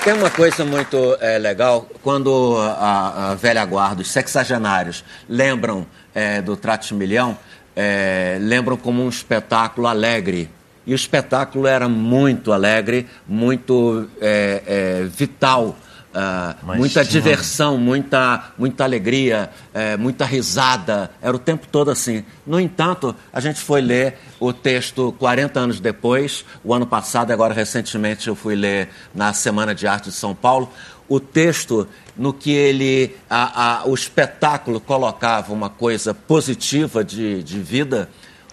Tem 0.03 0.13
uma 0.13 0.29
coisa 0.29 0.65
muito 0.65 1.17
eh, 1.21 1.37
legal, 1.37 1.87
quando 2.03 2.57
a, 2.57 3.31
a 3.31 3.35
velha 3.35 3.63
guarda, 3.63 4.01
os 4.01 4.11
sexagenários, 4.11 5.05
lembram 5.29 5.85
eh, 6.13 6.41
do 6.41 6.57
de 6.57 6.93
Milhão, 6.93 7.37
eh, 7.75 8.37
lembram 8.41 8.75
como 8.75 9.03
um 9.03 9.07
espetáculo 9.07 9.87
alegre. 9.87 10.49
E 10.85 10.91
o 10.91 10.95
espetáculo 10.95 11.65
era 11.67 11.87
muito 11.87 12.51
alegre, 12.51 13.07
muito 13.27 14.09
vital, 15.11 15.75
Mas 16.63 16.77
muita 16.77 17.05
tinha- 17.05 17.21
diversão, 17.21 17.77
muita, 17.77 18.51
muita 18.57 18.83
alegria, 18.83 19.49
eh, 19.73 19.95
muita 19.97 20.25
risada. 20.25 21.11
Era 21.21 21.35
o 21.35 21.39
tempo 21.39 21.67
todo 21.67 21.91
assim. 21.91 22.23
No 22.47 22.59
entanto, 22.59 23.15
a 23.31 23.39
gente 23.39 23.59
foi 23.59 23.79
ler 23.81 24.17
o 24.39 24.51
texto 24.51 25.13
40 25.19 25.59
anos 25.59 25.79
depois, 25.79 26.43
o 26.63 26.73
ano 26.73 26.87
passado, 26.87 27.31
agora 27.31 27.53
recentemente 27.53 28.27
eu 28.27 28.35
fui 28.35 28.55
ler 28.55 28.89
na 29.13 29.33
Semana 29.33 29.75
de 29.75 29.85
Arte 29.87 30.05
de 30.09 30.15
São 30.15 30.33
Paulo, 30.33 30.71
o 31.07 31.19
texto 31.19 31.87
no 32.17 32.33
que 32.33 32.51
ele, 32.51 33.15
a- 33.29 33.81
a- 33.81 33.87
o 33.87 33.93
espetáculo 33.93 34.79
colocava 34.79 35.53
uma 35.53 35.69
coisa 35.69 36.13
positiva 36.13 37.03
de, 37.03 37.41
de 37.43 37.59
vida. 37.59 38.09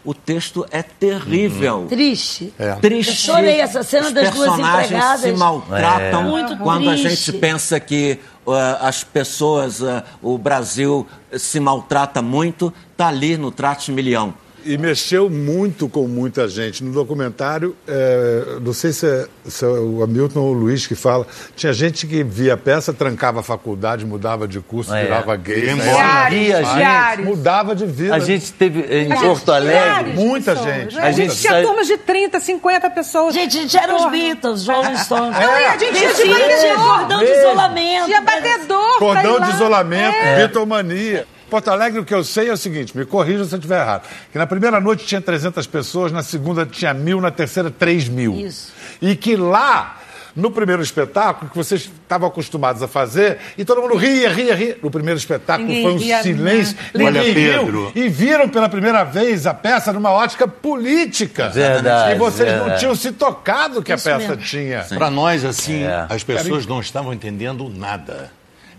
O 0.06 0.14
texto 0.14 0.64
é 0.70 0.82
terrível. 0.82 1.86
Triste. 1.88 2.54
Triste. 2.80 3.28
Eu 3.28 3.34
chorei 3.34 3.60
essa 3.60 3.82
cena 3.82 4.06
Os 4.06 4.12
das 4.14 4.30
duas 4.30 4.48
personagens 4.48 4.86
empregadas. 4.92 5.20
se 5.20 5.32
maltratam 5.32 6.20
É. 6.20 6.24
Muito 6.24 6.56
quando 6.58 6.88
a 6.88 6.92
triste. 6.94 7.08
gente 7.08 7.32
pensa 7.40 7.80
que 7.80 8.18
ah, 8.46 8.78
as 8.88 9.02
pessoas, 9.02 9.82
ah, 9.82 10.04
o 10.22 10.38
Brasil 10.38 11.04
se 11.36 11.58
maltrata 11.58 12.22
muito, 12.22 12.72
tá 12.96 13.08
ali 13.08 13.36
no 13.36 13.50
Trate 13.50 13.90
Milhão. 13.90 14.32
E 14.68 14.76
mexeu 14.76 15.30
muito 15.30 15.88
com 15.88 16.08
muita 16.08 16.48
gente. 16.48 16.82
No 16.82 16.92
documentário, 16.92 17.76
é, 17.86 18.58
não 18.60 18.72
sei 18.72 18.92
se 18.92 19.06
é, 19.06 19.26
se 19.46 19.64
é 19.64 19.68
o 19.68 20.02
Hamilton 20.02 20.40
ou 20.40 20.50
o 20.50 20.52
Luiz 20.52 20.86
que 20.86 20.94
fala, 20.96 21.24
tinha 21.54 21.72
gente 21.72 22.06
que 22.06 22.24
via 22.24 22.54
a 22.54 22.56
peça, 22.56 22.92
trancava 22.92 23.40
a 23.40 23.42
faculdade, 23.42 24.04
mudava 24.04 24.48
de 24.48 24.58
curso, 24.60 24.92
É. 24.92 25.04
virava 25.04 25.36
gay. 25.36 25.72
Mas 25.74 27.24
Mudava 27.24 27.74
de 27.76 27.86
vida. 27.86 28.14
A 28.14 28.18
gente 28.18 28.52
teve 28.52 28.80
em 28.80 29.12
A 29.12 29.14
gente- 29.16 29.24
Porto 29.26 29.52
Alegre. 29.52 30.12
Muita 30.14 30.52
pessoas, 30.54 30.74
gente. 30.74 30.98
A 30.98 31.12
gente 31.12 31.36
tinha 31.36 31.52
sai- 31.52 31.62
turmas 31.62 31.86
de 31.86 31.96
30, 31.98 32.40
50 32.40 32.90
pessoas. 32.90 33.34
Gente, 33.34 33.56
a 33.56 33.60
gente 33.62 33.76
era 33.76 33.94
os. 33.94 34.10
Beatles, 34.10 34.62
os 34.62 34.68
Rolling 34.68 34.96
Stones. 34.96 35.38
Não, 35.38 35.60
e 35.60 35.64
a 35.64 35.76
gente 35.78 35.94
tinha 35.94 36.12
de 36.14 36.24
batedor. 36.28 36.84
cordão 36.84 37.18
de 37.18 37.30
isolamento. 37.30 38.04
Tinha 38.06 38.20
batedor. 38.20 38.98
Cordão 38.98 39.40
de 39.40 39.50
isolamento, 39.50 40.16
É. 40.16 40.46
bitomania. 40.46 41.26
Porto 41.50 41.68
Alegre, 41.70 42.00
o 42.00 42.04
que 42.04 42.14
eu 42.14 42.24
sei 42.24 42.48
é 42.48 42.52
o 42.52 42.56
seguinte, 42.56 42.96
me 42.96 43.04
corrija 43.04 43.44
se 43.44 43.54
eu 43.54 43.58
estiver 43.58 43.80
errado, 43.80 44.08
que 44.32 44.38
na 44.38 44.46
primeira 44.46 44.80
noite 44.80 45.04
tinha 45.06 45.20
300 45.20 45.66
pessoas, 45.66 46.10
na 46.10 46.22
segunda 46.22 46.66
tinha 46.66 46.92
mil, 46.92 47.20
na 47.20 47.30
terceira 47.30 47.70
3 47.70 48.08
mil. 48.08 48.34
Isso. 48.34 48.72
E 49.00 49.14
que 49.14 49.36
lá, 49.36 50.00
no 50.34 50.50
primeiro 50.50 50.82
espetáculo, 50.82 51.48
que 51.50 51.56
vocês 51.56 51.82
estavam 52.02 52.26
acostumados 52.28 52.82
a 52.82 52.88
fazer, 52.88 53.38
e 53.56 53.64
todo 53.64 53.80
mundo 53.80 53.94
ria, 53.96 54.28
ria, 54.28 54.54
ria. 54.56 54.76
No 54.82 54.90
primeiro 54.90 55.18
espetáculo 55.18 55.68
Ninguém 55.68 55.82
foi 55.84 55.92
um 55.92 55.96
ria, 55.98 56.22
silêncio. 56.22 56.76
né? 56.92 57.04
Olha, 57.04 57.22
riu. 57.22 57.34
Pedro. 57.64 57.92
E 57.94 58.08
viram 58.08 58.48
pela 58.48 58.68
primeira 58.68 59.04
vez 59.04 59.46
a 59.46 59.54
peça 59.54 59.92
numa 59.92 60.10
ótica 60.10 60.48
política. 60.48 61.48
Verdade, 61.48 62.14
E 62.16 62.18
vocês 62.18 62.48
não 62.50 62.58
verdade. 62.58 62.80
tinham 62.80 62.94
se 62.96 63.12
tocado 63.12 63.82
que 63.82 63.92
Isso 63.94 64.08
a 64.08 64.12
peça 64.18 64.28
mesmo. 64.30 64.42
tinha. 64.44 64.80
Para 64.88 65.10
nós, 65.10 65.44
assim, 65.44 65.84
É. 65.84 66.06
as 66.10 66.22
pessoas 66.24 66.66
não 66.66 66.80
estavam 66.80 67.14
entendendo 67.14 67.68
nada. 67.74 68.30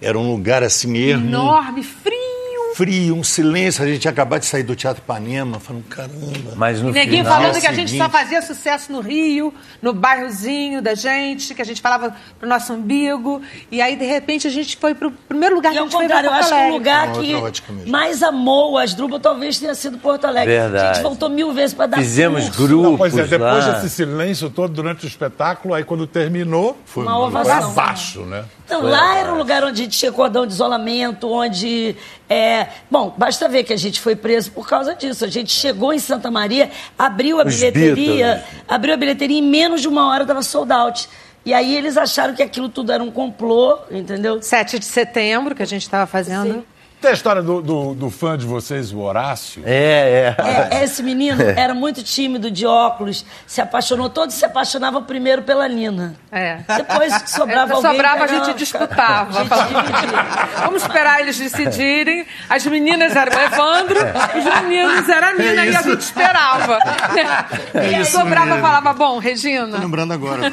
Era 0.01 0.19
um 0.19 0.29
lugar 0.31 0.61
assim 0.63 0.95
ermo, 0.95 1.27
Enorme, 1.27 1.81
frio. 1.81 2.36
Frio, 2.77 3.15
um 3.15 3.23
silêncio. 3.23 3.83
A 3.83 3.87
gente 3.87 3.99
tinha 4.01 4.11
acabado 4.11 4.41
de 4.41 4.45
sair 4.45 4.61
do 4.61 4.75
Teatro 4.75 5.01
Ipanema, 5.03 5.59
falando, 5.59 5.83
caramba. 5.85 6.53
Mas 6.55 6.79
no 6.79 6.91
Neguinho 6.91 7.23
final, 7.23 7.41
falando 7.41 7.59
que 7.59 7.65
a 7.65 7.73
gente 7.73 7.89
seguinte- 7.89 8.03
só 8.03 8.09
fazia 8.09 8.39
sucesso 8.43 8.91
no 8.91 9.01
Rio, 9.01 9.51
no 9.81 9.93
bairrozinho 9.93 10.79
da 10.79 10.93
gente, 10.93 11.55
que 11.55 11.61
a 11.61 11.65
gente 11.65 11.81
falava 11.81 12.15
pro 12.39 12.47
nosso 12.47 12.73
umbigo. 12.73 13.41
E 13.71 13.81
aí, 13.81 13.95
de 13.95 14.05
repente, 14.05 14.45
a 14.47 14.51
gente 14.51 14.77
foi 14.77 14.93
pro 14.93 15.09
primeiro 15.09 15.55
lugar 15.55 15.71
E 15.71 15.73
que 15.73 15.79
a 15.79 15.81
gente 15.83 15.91
foi 15.91 16.01
contrário, 16.03 16.27
eu 16.27 16.31
pra 16.31 16.39
acho 16.39 16.49
Porto 16.49 16.53
que 16.59 16.61
o 16.61 16.67
Alegre. 16.67 16.77
lugar 16.77 17.07
Uma 17.07 17.21
que 17.23 17.33
outra 17.33 17.47
ótica 17.47 17.73
mesmo. 17.73 17.91
mais 17.91 18.21
amou 18.23 18.77
as 18.77 18.93
Drubal 18.93 19.19
talvez 19.19 19.57
tenha 19.57 19.73
sido 19.73 19.97
Porto 19.97 20.25
Alegre. 20.25 20.53
Verdade. 20.53 20.85
A 20.85 20.93
gente 20.93 21.03
voltou 21.03 21.29
mil 21.29 21.51
vezes 21.53 21.73
para 21.73 21.87
dar 21.87 21.97
Fizemos 21.97 22.43
curso. 22.45 22.61
grupos 22.67 22.83
Não, 22.91 22.97
pois 22.97 23.17
é, 23.17 23.23
depois 23.23 23.65
lá. 23.65 23.71
desse 23.73 23.89
silêncio 23.89 24.49
todo 24.51 24.71
durante 24.73 25.03
o 25.03 25.07
espetáculo, 25.07 25.73
aí 25.73 25.83
quando 25.83 26.05
terminou, 26.05 26.77
foi, 26.85 27.03
Uma 27.03 27.13
foi 27.15 27.23
ovação. 27.41 27.71
abaixo, 27.71 28.21
né? 28.21 28.43
Então, 28.67 28.81
lá 28.81 29.17
era 29.17 29.33
um 29.33 29.37
lugar 29.37 29.63
onde 29.63 29.81
a 29.81 29.83
gente 29.85 29.97
tinha 29.97 30.11
cordão 30.11 30.45
de 30.45 30.51
isolamento, 30.51 31.31
onde. 31.31 31.95
É... 32.29 32.67
Bom, 32.91 33.15
basta 33.17 33.47
ver 33.47 33.63
que 33.63 33.71
a 33.71 33.77
gente 33.77 34.01
foi 34.01 34.13
preso 34.13 34.51
por 34.51 34.67
causa 34.67 34.93
disso. 34.93 35.23
A 35.23 35.29
gente 35.29 35.53
chegou 35.53 35.93
em 35.93 35.99
Santa 35.99 36.29
Maria, 36.29 36.69
abriu 36.99 37.39
a 37.39 37.45
Os 37.45 37.55
bilheteria, 37.55 37.95
Beatles. 38.35 38.63
abriu 38.67 38.93
a 38.93 38.97
bilheteria 38.97 39.37
e 39.37 39.39
em 39.39 39.43
menos 39.43 39.79
de 39.79 39.87
uma 39.87 40.09
hora 40.09 40.23
estava 40.23 40.41
sold 40.41 40.69
out. 40.73 41.07
E 41.45 41.53
aí 41.53 41.77
eles 41.77 41.95
acharam 41.95 42.35
que 42.35 42.43
aquilo 42.43 42.67
tudo 42.67 42.91
era 42.91 43.01
um 43.01 43.09
complô, 43.09 43.79
entendeu? 43.89 44.41
7 44.41 44.79
de 44.79 44.85
setembro, 44.85 45.55
que 45.55 45.63
a 45.63 45.65
gente 45.65 45.83
estava 45.83 46.05
fazendo. 46.05 46.55
Sim. 46.55 46.63
Tem 46.99 47.11
a 47.11 47.13
história 47.13 47.43
do, 47.43 47.61
do, 47.61 47.93
do 47.93 48.09
fã 48.09 48.35
de 48.35 48.45
vocês, 48.45 48.91
o 48.91 48.99
Horácio? 48.99 49.61
É, 49.65 50.35
é. 50.37 50.77
É, 50.79 50.81
esse 50.83 51.03
menino 51.03 51.43
era 51.43 51.73
muito 51.75 52.01
tímido, 52.01 52.49
de 52.49 52.65
óculos, 52.65 53.23
se 53.45 53.61
apaixonou, 53.61 54.09
todos 54.09 54.33
se 54.33 54.43
apaixonavam 54.43 55.03
primeiro 55.03 55.43
pela 55.43 55.67
Nina. 55.67 56.15
É. 56.31 56.57
Depois 56.75 57.21
que 57.21 57.29
sobrava 57.29 57.75
alguém... 57.75 57.91
Sobrava, 57.91 58.23
a 58.23 58.27
gente 58.27 58.53
disputava. 58.55 59.39
A 59.39 59.43
gente. 59.43 60.61
Vamos 60.63 60.81
esperar 60.81 61.21
eles 61.21 61.37
decidirem. 61.37 62.25
As 62.49 62.65
meninas 62.65 63.15
eram 63.15 63.37
o 63.37 63.41
Evandro, 63.41 63.99
os 64.37 64.61
meninos 64.63 65.07
eram 65.07 65.27
a 65.27 65.33
Nina, 65.33 65.65
e 65.67 65.75
a 65.75 65.81
gente 65.83 66.01
esperava. 66.01 66.79
e 67.75 67.95
aí 67.95 68.05
sobrava, 68.05 68.57
falava, 68.57 68.93
bom, 68.93 69.19
Regina. 69.19 69.77
Lembrando 69.77 70.13
agora. 70.13 70.51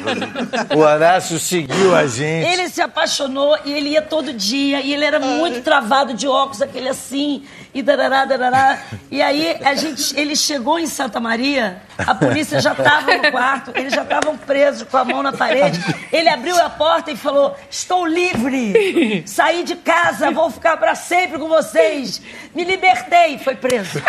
O 0.75 0.79
Horácio 0.79 1.39
seguiu 1.39 1.95
a 1.95 2.05
gente. 2.05 2.47
Ele 2.47 2.69
se 2.69 2.81
apaixonou 2.81 3.57
e 3.65 3.73
ele 3.73 3.89
ia 3.89 4.01
todo 4.01 4.31
dia, 4.31 4.79
e 4.81 4.93
ele 4.93 5.03
era 5.03 5.19
muito 5.19 5.61
travado 5.61 6.13
de 6.13 6.27
óculos, 6.27 6.34
aquele 6.61 6.89
assim, 6.89 7.43
e 7.73 7.81
darará, 7.81 8.25
darará. 8.25 8.81
E 9.09 9.21
aí 9.21 9.57
a 9.63 9.75
gente, 9.75 10.17
ele 10.19 10.35
chegou 10.35 10.79
em 10.79 10.87
Santa 10.87 11.19
Maria, 11.19 11.81
a 11.97 12.13
polícia 12.15 12.59
já 12.59 12.71
estava 12.73 13.15
no 13.15 13.31
quarto, 13.31 13.71
eles 13.75 13.93
já 13.93 14.01
estavam 14.03 14.37
presos 14.37 14.83
com 14.89 14.97
a 14.97 15.05
mão 15.05 15.23
na 15.23 15.31
parede. 15.33 15.79
Ele 16.11 16.29
abriu 16.29 16.55
a 16.57 16.69
porta 16.69 17.11
e 17.11 17.17
falou: 17.17 17.55
Estou 17.69 18.05
livre, 18.05 19.23
saí 19.25 19.63
de 19.63 19.75
casa, 19.75 20.31
vou 20.31 20.49
ficar 20.51 20.77
para 20.77 20.95
sempre 20.95 21.37
com 21.39 21.47
vocês. 21.47 22.21
Me 22.53 22.63
libertei, 22.63 23.37
foi 23.37 23.55
preso. 23.55 24.01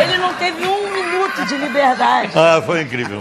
Ele 0.00 0.16
não 0.18 0.32
teve 0.34 0.64
um 0.66 0.90
minuto 0.92 1.44
de 1.46 1.56
liberdade. 1.56 2.32
Ah, 2.36 2.62
foi 2.64 2.82
incrível. 2.82 3.20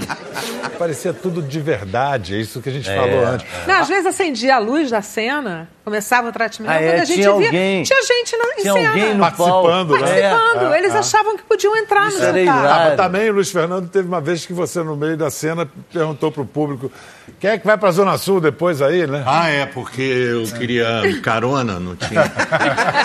Parecia 0.78 1.12
tudo 1.14 1.42
de 1.42 1.60
verdade, 1.60 2.36
é 2.36 2.38
isso 2.40 2.62
que 2.62 2.70
a 2.70 2.72
gente 2.72 2.86
falou 2.94 3.26
antes. 3.26 3.46
Não, 3.66 3.76
às 3.80 3.88
vezes 3.88 4.06
acendia 4.06 4.56
a 4.56 4.60
luz 4.60 4.92
da 4.92 5.02
cena, 5.02 5.68
começava 5.84 6.30
o 6.30 6.32
tratamento, 6.32 6.72
Ah, 6.72 6.76
é, 6.82 6.90
quando 6.92 7.02
a 7.02 7.06
gente 7.06 7.22
tinha 7.22 7.34
via, 7.36 7.48
alguém- 7.48 7.84
tinha 7.84 8.02
gente 8.04 8.38
na, 8.38 8.44
em 8.46 8.62
Tinha 8.62 8.74
cena. 8.74 8.90
alguém 8.90 9.14
no 9.16 9.20
Participando, 9.20 9.62
palco. 9.90 9.92
né? 9.94 10.00
Participando. 10.30 10.74
É, 10.74 10.78
Eles 10.78 10.94
é. 10.96 10.98
achavam 11.00 11.38
que 11.38 11.44
podiam 11.44 11.76
entrar 11.78 12.02
no 12.04 12.08
Isso 12.10 12.24
era 12.24 12.40
espetáculo. 12.40 12.66
hilário. 12.66 12.94
Ah, 12.94 12.96
também 12.96 13.32
Luiz 13.38 13.52
Fernando 13.52 13.88
teve 13.88 14.08
uma 14.08 14.19
vez 14.19 14.47
que 14.47 14.54
você, 14.54 14.82
no 14.82 14.95
meio 14.95 15.15
da 15.15 15.30
cena, 15.30 15.69
perguntou 15.93 16.32
pro 16.32 16.43
público 16.43 16.91
quem 17.39 17.52
é 17.52 17.58
que 17.60 17.67
vai 17.67 17.78
pra 17.78 17.91
Zona 17.91 18.17
Sul 18.17 18.41
depois 18.41 18.82
aí, 18.82 19.06
né? 19.06 19.23
Ah, 19.28 19.47
é, 19.47 19.65
porque 19.67 20.02
eu 20.02 20.43
queria 20.58 21.02
carona, 21.21 21.80
não 21.80 21.95
tinha. 21.95 22.23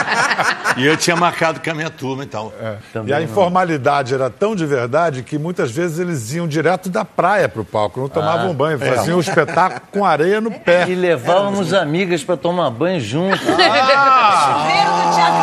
e 0.78 0.86
eu 0.86 0.96
tinha 0.96 1.14
marcado 1.16 1.60
com 1.60 1.70
a 1.70 1.74
minha 1.74 1.90
turma 1.90 2.22
e 2.24 2.26
tal. 2.26 2.50
e 3.06 3.12
a 3.12 3.20
informalidade 3.20 4.14
era 4.14 4.30
tão 4.30 4.56
de 4.56 4.64
verdade 4.64 5.22
que 5.22 5.36
muitas 5.36 5.70
vezes 5.70 5.98
eles 5.98 6.32
iam 6.32 6.48
direto 6.48 6.88
da 6.88 7.04
praia 7.04 7.46
pro 7.46 7.62
palco, 7.62 8.00
não 8.00 8.08
tomavam 8.08 8.54
banho, 8.54 8.78
faziam 8.78 9.18
o 9.18 9.20
espetáculo 9.20 9.82
com 9.90 10.02
areia 10.02 10.40
no 10.40 10.50
pé. 10.64 10.88
E 10.88 10.94
levávamos 10.94 11.74
amigas 11.74 12.24
para 12.24 12.38
tomar 12.38 12.70
banho 12.70 13.00
junto. 13.00 13.36
Chuveiro 13.36 13.60
do 13.60 15.41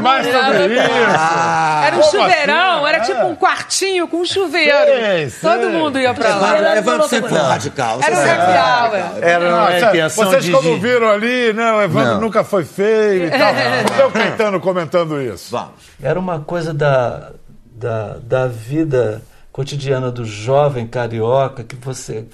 Mais 0.00 0.26
sobre 0.26 0.74
isso! 0.74 1.84
Era 1.86 1.96
um 1.96 2.02
chuveirão, 2.02 2.84
assim? 2.84 2.94
era 2.94 3.04
tipo 3.04 3.26
um 3.26 3.36
quartinho 3.36 4.08
com 4.08 4.18
um 4.18 4.24
chuveiro. 4.24 4.76
Sei, 4.86 5.30
sei. 5.30 5.50
Todo 5.50 5.70
mundo 5.70 5.98
ia 5.98 6.14
pra 6.14 6.34
lá. 6.34 6.58
Evandro, 6.58 6.78
Evandro 6.78 7.08
sempre 7.08 7.30
foi 7.30 7.38
radical. 7.38 8.00
Era 8.02 8.16
um 8.16 8.20
happy 8.20 8.96
hour. 8.96 9.24
Era 9.24 9.50
Não, 9.50 9.58
uma 9.58 9.78
intenção 9.78 10.24
vocês 10.24 10.48
como 10.48 10.78
viram 10.80 11.10
ali, 11.10 11.52
não, 11.52 11.76
o 11.76 11.82
Evandro 11.82 12.14
Não. 12.14 12.20
nunca 12.20 12.44
foi 12.44 12.64
feio 12.64 13.26
e 13.26 13.30
tal. 13.30 13.54
Cadê 13.54 14.02
o 14.02 14.10
Caetano 14.10 14.60
comentando 14.60 15.20
isso? 15.20 15.50
Vamos. 15.50 15.72
Era 16.02 16.18
uma 16.18 16.40
coisa 16.40 16.72
da, 16.72 17.30
da, 17.74 18.16
da 18.22 18.46
vida 18.46 19.22
cotidiana 19.52 20.10
do 20.10 20.24
jovem 20.24 20.86
carioca 20.86 21.62
que 21.62 21.76
você, 21.76 22.24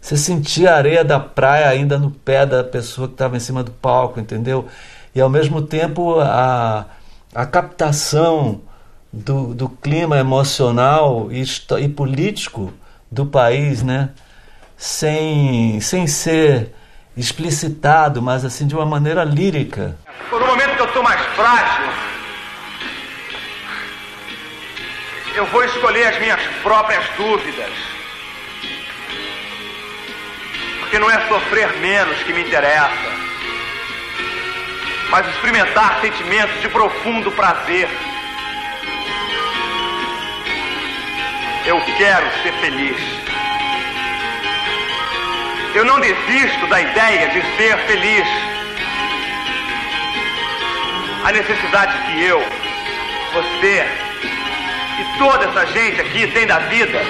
você 0.00 0.16
sentia 0.16 0.72
a 0.72 0.76
areia 0.76 1.04
da 1.04 1.20
praia 1.20 1.68
ainda 1.68 1.98
no 1.98 2.10
pé 2.10 2.44
da 2.44 2.64
pessoa 2.64 3.06
que 3.06 3.14
estava 3.14 3.36
em 3.36 3.40
cima 3.40 3.62
do 3.62 3.70
palco, 3.70 4.18
entendeu? 4.18 4.66
E 5.14 5.20
ao 5.20 5.28
mesmo 5.28 5.62
tempo 5.62 6.20
a, 6.20 6.86
a 7.34 7.46
captação 7.46 8.60
do, 9.12 9.54
do 9.54 9.68
clima 9.68 10.18
emocional 10.18 11.28
e, 11.30 11.42
e 11.82 11.88
político 11.88 12.72
do 13.10 13.26
país, 13.26 13.82
né? 13.82 14.10
Sem, 14.76 15.80
sem 15.80 16.06
ser 16.06 16.72
explicitado, 17.16 18.22
mas 18.22 18.44
assim 18.44 18.66
de 18.66 18.74
uma 18.74 18.86
maneira 18.86 19.24
lírica. 19.24 19.96
No 20.30 20.46
momento 20.46 20.76
que 20.76 20.82
eu 20.82 20.86
estou 20.86 21.02
mais 21.02 21.20
frágil, 21.34 21.84
eu 25.34 25.46
vou 25.46 25.64
escolher 25.64 26.06
as 26.06 26.20
minhas 26.20 26.40
próprias 26.62 27.04
dúvidas. 27.16 27.72
Porque 30.80 30.98
não 30.98 31.10
é 31.10 31.28
sofrer 31.28 31.78
menos 31.78 32.22
que 32.22 32.32
me 32.32 32.42
interessa, 32.42 33.09
mas 35.10 35.26
experimentar 35.28 36.00
sentimentos 36.00 36.60
de 36.60 36.68
profundo 36.68 37.30
prazer. 37.32 37.88
Eu 41.66 41.80
quero 41.98 42.26
ser 42.42 42.52
feliz. 42.60 42.96
Eu 45.74 45.84
não 45.84 46.00
desisto 46.00 46.66
da 46.68 46.80
ideia 46.80 47.28
de 47.28 47.40
ser 47.56 47.76
feliz. 47.86 48.26
A 51.24 51.32
necessidade 51.32 51.98
que 52.06 52.24
eu, 52.24 52.40
você 53.32 53.86
e 55.00 55.18
toda 55.18 55.44
essa 55.44 55.66
gente 55.66 56.00
aqui 56.00 56.26
tem 56.28 56.46
da 56.46 56.58
vida 56.60 57.00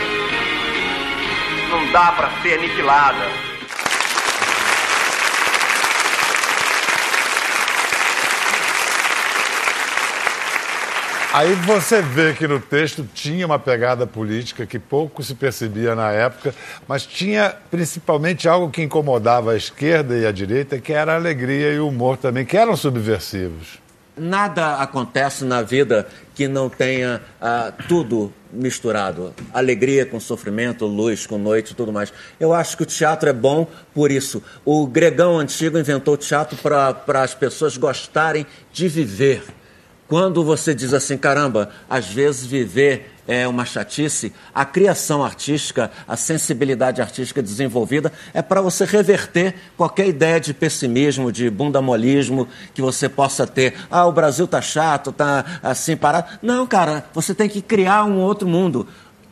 não 1.70 1.92
dá 1.92 2.12
para 2.12 2.30
ser 2.42 2.54
aniquilada. 2.54 3.49
Aí 11.32 11.54
você 11.54 12.02
vê 12.02 12.32
que 12.32 12.48
no 12.48 12.58
texto 12.58 13.08
tinha 13.14 13.46
uma 13.46 13.58
pegada 13.58 14.04
política 14.04 14.66
que 14.66 14.80
pouco 14.80 15.22
se 15.22 15.36
percebia 15.36 15.94
na 15.94 16.10
época, 16.10 16.52
mas 16.88 17.06
tinha 17.06 17.54
principalmente 17.70 18.48
algo 18.48 18.68
que 18.68 18.82
incomodava 18.82 19.52
a 19.52 19.56
esquerda 19.56 20.18
e 20.18 20.26
a 20.26 20.32
direita, 20.32 20.80
que 20.80 20.92
era 20.92 21.12
a 21.12 21.14
alegria 21.14 21.72
e 21.72 21.78
o 21.78 21.86
humor 21.86 22.16
também, 22.16 22.44
que 22.44 22.56
eram 22.56 22.76
subversivos. 22.76 23.78
Nada 24.16 24.78
acontece 24.78 25.44
na 25.44 25.62
vida 25.62 26.08
que 26.34 26.48
não 26.48 26.68
tenha 26.68 27.22
ah, 27.40 27.72
tudo 27.86 28.32
misturado. 28.52 29.32
Alegria 29.54 30.04
com 30.04 30.18
sofrimento, 30.18 30.84
luz 30.84 31.28
com 31.28 31.38
noite 31.38 31.76
tudo 31.76 31.92
mais. 31.92 32.12
Eu 32.40 32.52
acho 32.52 32.76
que 32.76 32.82
o 32.82 32.86
teatro 32.86 33.28
é 33.28 33.32
bom 33.32 33.68
por 33.94 34.10
isso. 34.10 34.42
O 34.64 34.84
gregão 34.84 35.38
antigo 35.38 35.78
inventou 35.78 36.14
o 36.14 36.18
teatro 36.18 36.58
para 36.58 37.22
as 37.22 37.34
pessoas 37.34 37.76
gostarem 37.76 38.44
de 38.72 38.88
viver. 38.88 39.44
Quando 40.10 40.42
você 40.42 40.74
diz 40.74 40.92
assim, 40.92 41.16
caramba, 41.16 41.70
às 41.88 42.08
vezes 42.08 42.44
viver 42.44 43.12
é 43.28 43.46
uma 43.46 43.64
chatice, 43.64 44.32
a 44.52 44.64
criação 44.64 45.22
artística, 45.22 45.88
a 46.08 46.16
sensibilidade 46.16 47.00
artística 47.00 47.40
desenvolvida 47.40 48.12
é 48.34 48.42
para 48.42 48.60
você 48.60 48.84
reverter 48.84 49.54
qualquer 49.76 50.08
ideia 50.08 50.40
de 50.40 50.52
pessimismo, 50.52 51.30
de 51.30 51.48
bundamolismo 51.48 52.48
que 52.74 52.82
você 52.82 53.08
possa 53.08 53.46
ter. 53.46 53.74
Ah, 53.88 54.04
o 54.04 54.10
Brasil 54.10 54.48
tá 54.48 54.60
chato, 54.60 55.12
tá 55.12 55.44
assim 55.62 55.96
parado. 55.96 56.28
Não, 56.42 56.66
cara, 56.66 57.04
você 57.14 57.32
tem 57.32 57.48
que 57.48 57.62
criar 57.62 58.02
um 58.02 58.18
outro 58.18 58.48
mundo 58.48 58.88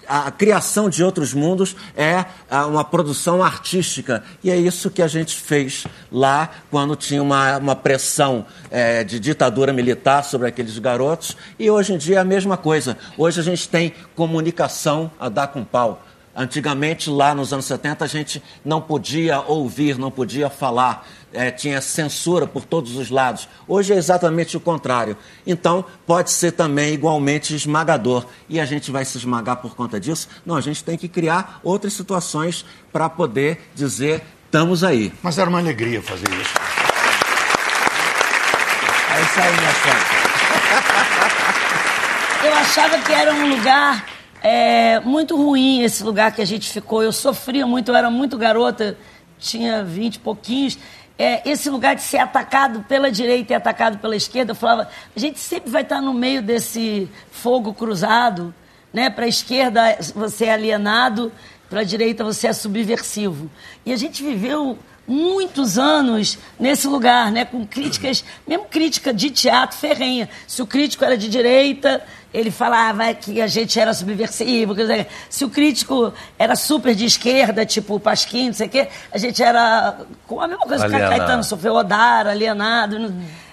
a 0.09 0.31
criação 0.31 0.89
de 0.89 1.05
outros 1.05 1.35
mundos 1.35 1.77
é 1.97 2.25
uma 2.67 2.83
produção 2.83 3.43
artística. 3.43 4.23
E 4.43 4.51
é 4.51 4.57
isso 4.57 4.91
que 4.91 5.03
a 5.03 5.07
gente 5.07 5.37
fez 5.37 5.87
lá 6.11 6.51
quando 6.71 6.97
tinha 6.97 7.23
uma, 7.23 7.59
uma 7.59 7.77
pressão 7.77 8.47
eh, 8.71 9.05
de 9.05 9.21
ditadura 9.21 9.73
militar 9.73 10.25
sobre 10.25 10.49
aqueles 10.49 10.79
garotos. 10.79 11.37
E 11.59 11.71
hoje 11.71 11.93
em 11.93 11.99
dia 11.99 12.17
é 12.17 12.21
a 12.21 12.25
mesma 12.25 12.57
coisa. 12.57 12.97
Hoje 13.19 13.41
a 13.41 13.43
gente 13.43 13.69
tem 13.69 13.93
comunicação 14.17 15.11
a 15.21 15.29
dar 15.29 15.49
com 15.49 15.63
pau. 15.63 16.03
Antigamente, 16.39 17.11
lá 17.11 17.35
nos 17.35 17.53
anos 17.53 17.65
70, 17.65 18.05
a 18.05 18.07
gente 18.07 18.41
não 18.65 18.81
podia 18.81 19.41
ouvir, 19.41 19.99
não 19.99 20.09
podia 20.09 20.49
falar, 20.49 21.05
é, 21.33 21.51
tinha 21.51 21.81
censura 21.81 22.47
por 22.47 22.65
todos 22.65 22.95
os 22.95 23.11
lados. 23.11 23.49
Hoje 23.67 23.93
é 23.93 23.97
exatamente 23.97 24.57
o 24.57 24.61
contrário. 24.61 25.17
Então, 25.45 25.85
pode 26.07 26.31
ser 26.31 26.53
também 26.53 26.95
igualmente 26.95 27.57
esmagador. 27.57 28.25
E 28.49 28.61
a 28.61 28.65
gente 28.65 28.93
vai 28.93 29.05
se 29.05 29.19
esmagar 29.19 29.57
por 29.57 29.75
conta 29.75 29.99
disso? 29.99 30.29
Não, 30.47 30.55
a 30.55 30.61
gente 30.61 30.85
tem 30.85 30.97
que 30.97 31.09
criar 31.09 31.59
outras 31.65 31.95
situações 31.95 32.65
para 32.93 33.09
poder 33.09 33.69
dizer: 33.75 34.23
estamos 34.45 34.85
aí. 34.85 35.13
Mas 35.21 35.39
era 35.39 35.51
uma 35.51 35.59
alegria 35.59 36.01
fazer 36.01 36.29
isso. 36.31 36.55
É 39.13 39.23
isso 39.23 39.41
aí, 39.41 39.53
minha 39.57 39.73
Eu 42.45 42.55
achava 42.55 42.97
que 42.99 43.13
era 43.13 43.35
um 43.35 43.57
lugar 43.57 44.18
é, 44.43 45.01
muito 45.01 45.37
ruim, 45.37 45.83
esse 45.83 46.03
lugar 46.03 46.33
que 46.33 46.43
a 46.43 46.45
gente 46.47 46.69
ficou. 46.71 47.03
Eu 47.03 47.13
sofria 47.13 47.67
muito, 47.67 47.91
eu 47.91 47.97
era 47.97 48.11
muito 48.11 48.37
garota, 48.37 48.97
tinha 49.39 49.85
vinte 49.85 50.17
e 50.17 50.19
pouquinhos. 50.19 50.79
É, 51.19 51.49
esse 51.49 51.69
lugar 51.69 51.97
de 51.97 52.03
ser 52.03 52.19
atacado 52.19 52.85
pela 52.89 53.11
direita 53.11 53.53
e 53.53 53.57
atacado 53.57 53.99
pela 53.99 54.15
esquerda, 54.15 54.53
eu 54.53 54.57
falava, 54.57 54.89
a 55.17 55.19
gente 55.19 55.41
sempre 55.41 55.69
vai 55.69 55.83
estar 55.83 56.01
no 56.01 56.15
meio 56.15 56.41
desse 56.41 57.09
fogo 57.31 57.75
cruzado, 57.75 58.55
né? 58.93 59.11
Para 59.11 59.25
a 59.25 59.29
esquerda 59.29 59.99
você 60.15 60.45
é 60.45 60.53
alienado, 60.53 61.33
para 61.69 61.81
a 61.81 61.85
direita 61.85 62.23
você 62.23 62.47
é 62.47 62.53
subversivo. 62.53 63.51
E 63.85 63.93
a 63.93 63.97
gente 63.97 64.23
viveu 64.23 64.79
muitos 65.09 65.79
anos 65.79 66.39
nesse 66.61 66.87
lugar, 66.87 67.33
né, 67.33 67.45
com 67.45 67.67
críticas, 67.67 68.23
mesmo 68.47 68.67
crítica 68.67 69.13
de 69.13 69.31
teatro 69.31 69.77
ferrenha. 69.77 70.29
Se 70.47 70.61
o 70.61 70.67
crítico 70.67 71.03
era 71.03 71.17
de 71.17 71.29
direita, 71.29 72.03
ele 72.33 72.51
falava 72.51 73.13
que 73.15 73.41
a 73.41 73.47
gente 73.47 73.79
era 73.79 73.93
subversivo. 73.95 74.75
quer 74.75 74.83
dizer, 74.83 75.07
Se 75.31 75.45
o 75.45 75.51
crítico 75.51 76.13
era 76.39 76.55
super 76.55 76.95
de 76.95 77.05
esquerda, 77.07 77.65
tipo 77.65 77.95
o 77.97 78.01
Pasquim, 78.01 78.49
não 78.49 78.55
sei 78.55 78.67
o 78.67 78.71
quê, 78.71 78.89
a 79.13 79.19
gente 79.19 79.43
era 79.43 79.97
com 80.27 80.41
a 80.41 80.47
mesma 80.47 80.65
coisa 80.67 80.89
que 80.89 80.95
o. 80.95 80.99
Caetano 80.99 81.43
sofreu, 81.45 81.75
Odara, 81.75 82.31
alienado. 82.31 83.13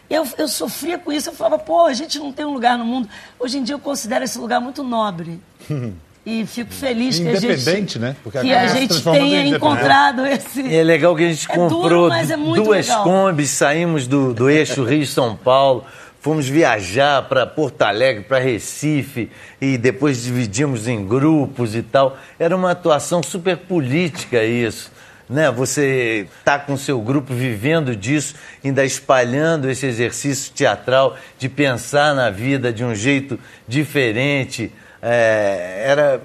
Eu, 0.09 0.27
eu 0.37 0.47
sofria 0.47 0.99
com 0.99 1.11
isso, 1.11 1.29
eu 1.29 1.33
falava, 1.33 1.57
pô, 1.57 1.85
a 1.85 1.93
gente 1.93 2.19
não 2.19 2.31
tem 2.31 2.45
um 2.45 2.53
lugar 2.53 2.77
no 2.77 2.85
mundo. 2.85 3.09
Hoje 3.39 3.57
em 3.57 3.63
dia 3.63 3.73
eu 3.75 3.79
considero 3.79 4.23
esse 4.23 4.37
lugar 4.37 4.59
muito 4.59 4.83
nobre. 4.83 5.39
E 6.27 6.43
fico 6.47 6.73
feliz 6.73 7.19
que 7.19 7.27
a 7.27 7.35
gente, 7.39 7.45
Independente, 7.53 7.99
né? 7.99 8.15
Porque 8.23 8.39
que 8.39 8.51
a 8.51 8.65
gente 8.69 8.99
tenha 9.03 9.45
encontrado 9.45 10.25
esse. 10.25 10.59
E 10.59 10.75
é 10.75 10.83
legal 10.83 11.15
que 11.15 11.23
a 11.23 11.31
gente 11.31 11.45
É 11.47 11.55
duro, 11.55 11.69
comprou 11.69 12.09
mas 12.09 12.31
é 12.31 12.35
muito 12.35 12.63
duas 12.63 12.87
legal. 12.87 13.03
combis, 13.03 13.51
saímos 13.51 14.07
do, 14.07 14.33
do 14.33 14.49
eixo 14.49 14.83
Rio-São 14.83 15.35
Paulo, 15.35 15.85
fomos 16.25 16.49
viajar 16.49 17.21
para 17.29 17.45
Porto 17.45 17.83
Alegre, 17.83 18.23
para 18.23 18.39
Recife, 18.39 19.29
e 19.61 19.77
depois 19.77 20.23
dividimos 20.23 20.87
em 20.87 21.05
grupos 21.05 21.75
e 21.75 21.83
tal. 21.83 22.17
Era 22.39 22.55
uma 22.55 22.71
atuação 22.71 23.21
super 23.21 23.55
política 23.55 24.43
isso. 24.43 24.91
Né? 25.29 25.51
Você 25.51 26.27
tá 26.43 26.57
com 26.57 26.75
seu 26.77 26.99
grupo 26.99 27.31
vivendo 27.31 27.95
disso, 27.95 28.33
ainda 28.63 28.83
espalhando 28.83 29.69
esse 29.69 29.85
exercício 29.85 30.51
teatral 30.51 31.15
de 31.37 31.47
pensar 31.47 32.15
na 32.15 32.31
vida 32.31 32.73
de 32.73 32.83
um 32.83 32.95
jeito 32.95 33.39
diferente. 33.67 34.71
É, 35.03 35.83
era 35.85 36.23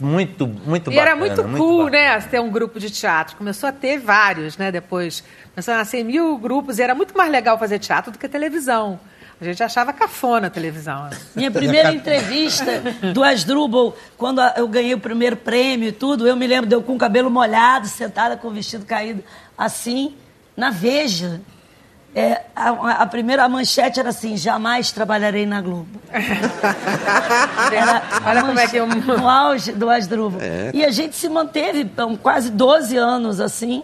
muito, 0.00 0.46
muito 0.46 0.90
E 0.90 0.96
bacana. 0.96 1.10
era 1.10 1.16
muito 1.16 1.58
cool, 1.58 1.90
né, 1.90 2.18
ter 2.22 2.40
um 2.40 2.50
grupo 2.50 2.80
de 2.80 2.88
teatro. 2.88 3.36
Começou 3.36 3.68
a 3.68 3.72
ter 3.72 3.98
vários, 3.98 4.56
né, 4.56 4.72
depois. 4.72 5.22
Começou 5.54 5.74
a 5.74 5.76
nascer 5.76 6.02
mil 6.02 6.38
grupos 6.38 6.78
e 6.78 6.82
era 6.82 6.94
muito 6.94 7.14
mais 7.14 7.30
legal 7.30 7.58
fazer 7.58 7.78
teatro 7.78 8.10
do 8.10 8.18
que 8.18 8.26
televisão. 8.26 8.98
A 9.40 9.44
gente 9.44 9.62
achava 9.62 9.92
cafona 9.92 10.46
a 10.46 10.50
televisão. 10.50 11.10
Minha 11.34 11.50
primeira 11.50 11.90
entrevista 11.92 12.80
do 13.12 13.22
Asdrubal, 13.22 13.96
quando 14.16 14.40
eu 14.56 14.66
ganhei 14.68 14.94
o 14.94 15.00
primeiro 15.00 15.36
prêmio 15.36 15.88
e 15.88 15.92
tudo, 15.92 16.26
eu 16.26 16.36
me 16.36 16.46
lembro 16.46 16.66
de 16.68 16.74
eu 16.74 16.82
com 16.82 16.94
o 16.94 16.98
cabelo 16.98 17.30
molhado, 17.30 17.86
sentada 17.88 18.36
com 18.36 18.48
o 18.48 18.52
vestido 18.52 18.86
caído 18.86 19.22
assim, 19.58 20.14
na 20.56 20.70
Veja. 20.70 21.40
É, 22.16 22.42
a, 22.54 22.70
a- 22.70 22.92
a 23.02 23.06
primeira 23.06 23.48
manchete 23.48 23.98
era 23.98 24.10
assim: 24.10 24.36
jamais 24.36 24.92
trabalharei 24.92 25.44
na 25.44 25.60
Globo. 25.60 25.88
Olha 28.24 28.44
como 28.44 28.60
é 28.60 28.68
que 28.68 28.76
eu- 28.76 28.86
No 28.86 29.28
auge 29.28 29.72
do 29.72 29.90
Asdrubal. 29.90 30.40
É. 30.40 30.70
E 30.72 30.84
a 30.84 30.92
gente 30.92 31.16
se 31.16 31.28
manteve 31.28 31.80
então, 31.80 32.16
quase 32.16 32.50
12 32.50 32.96
anos 32.96 33.40
assim, 33.40 33.82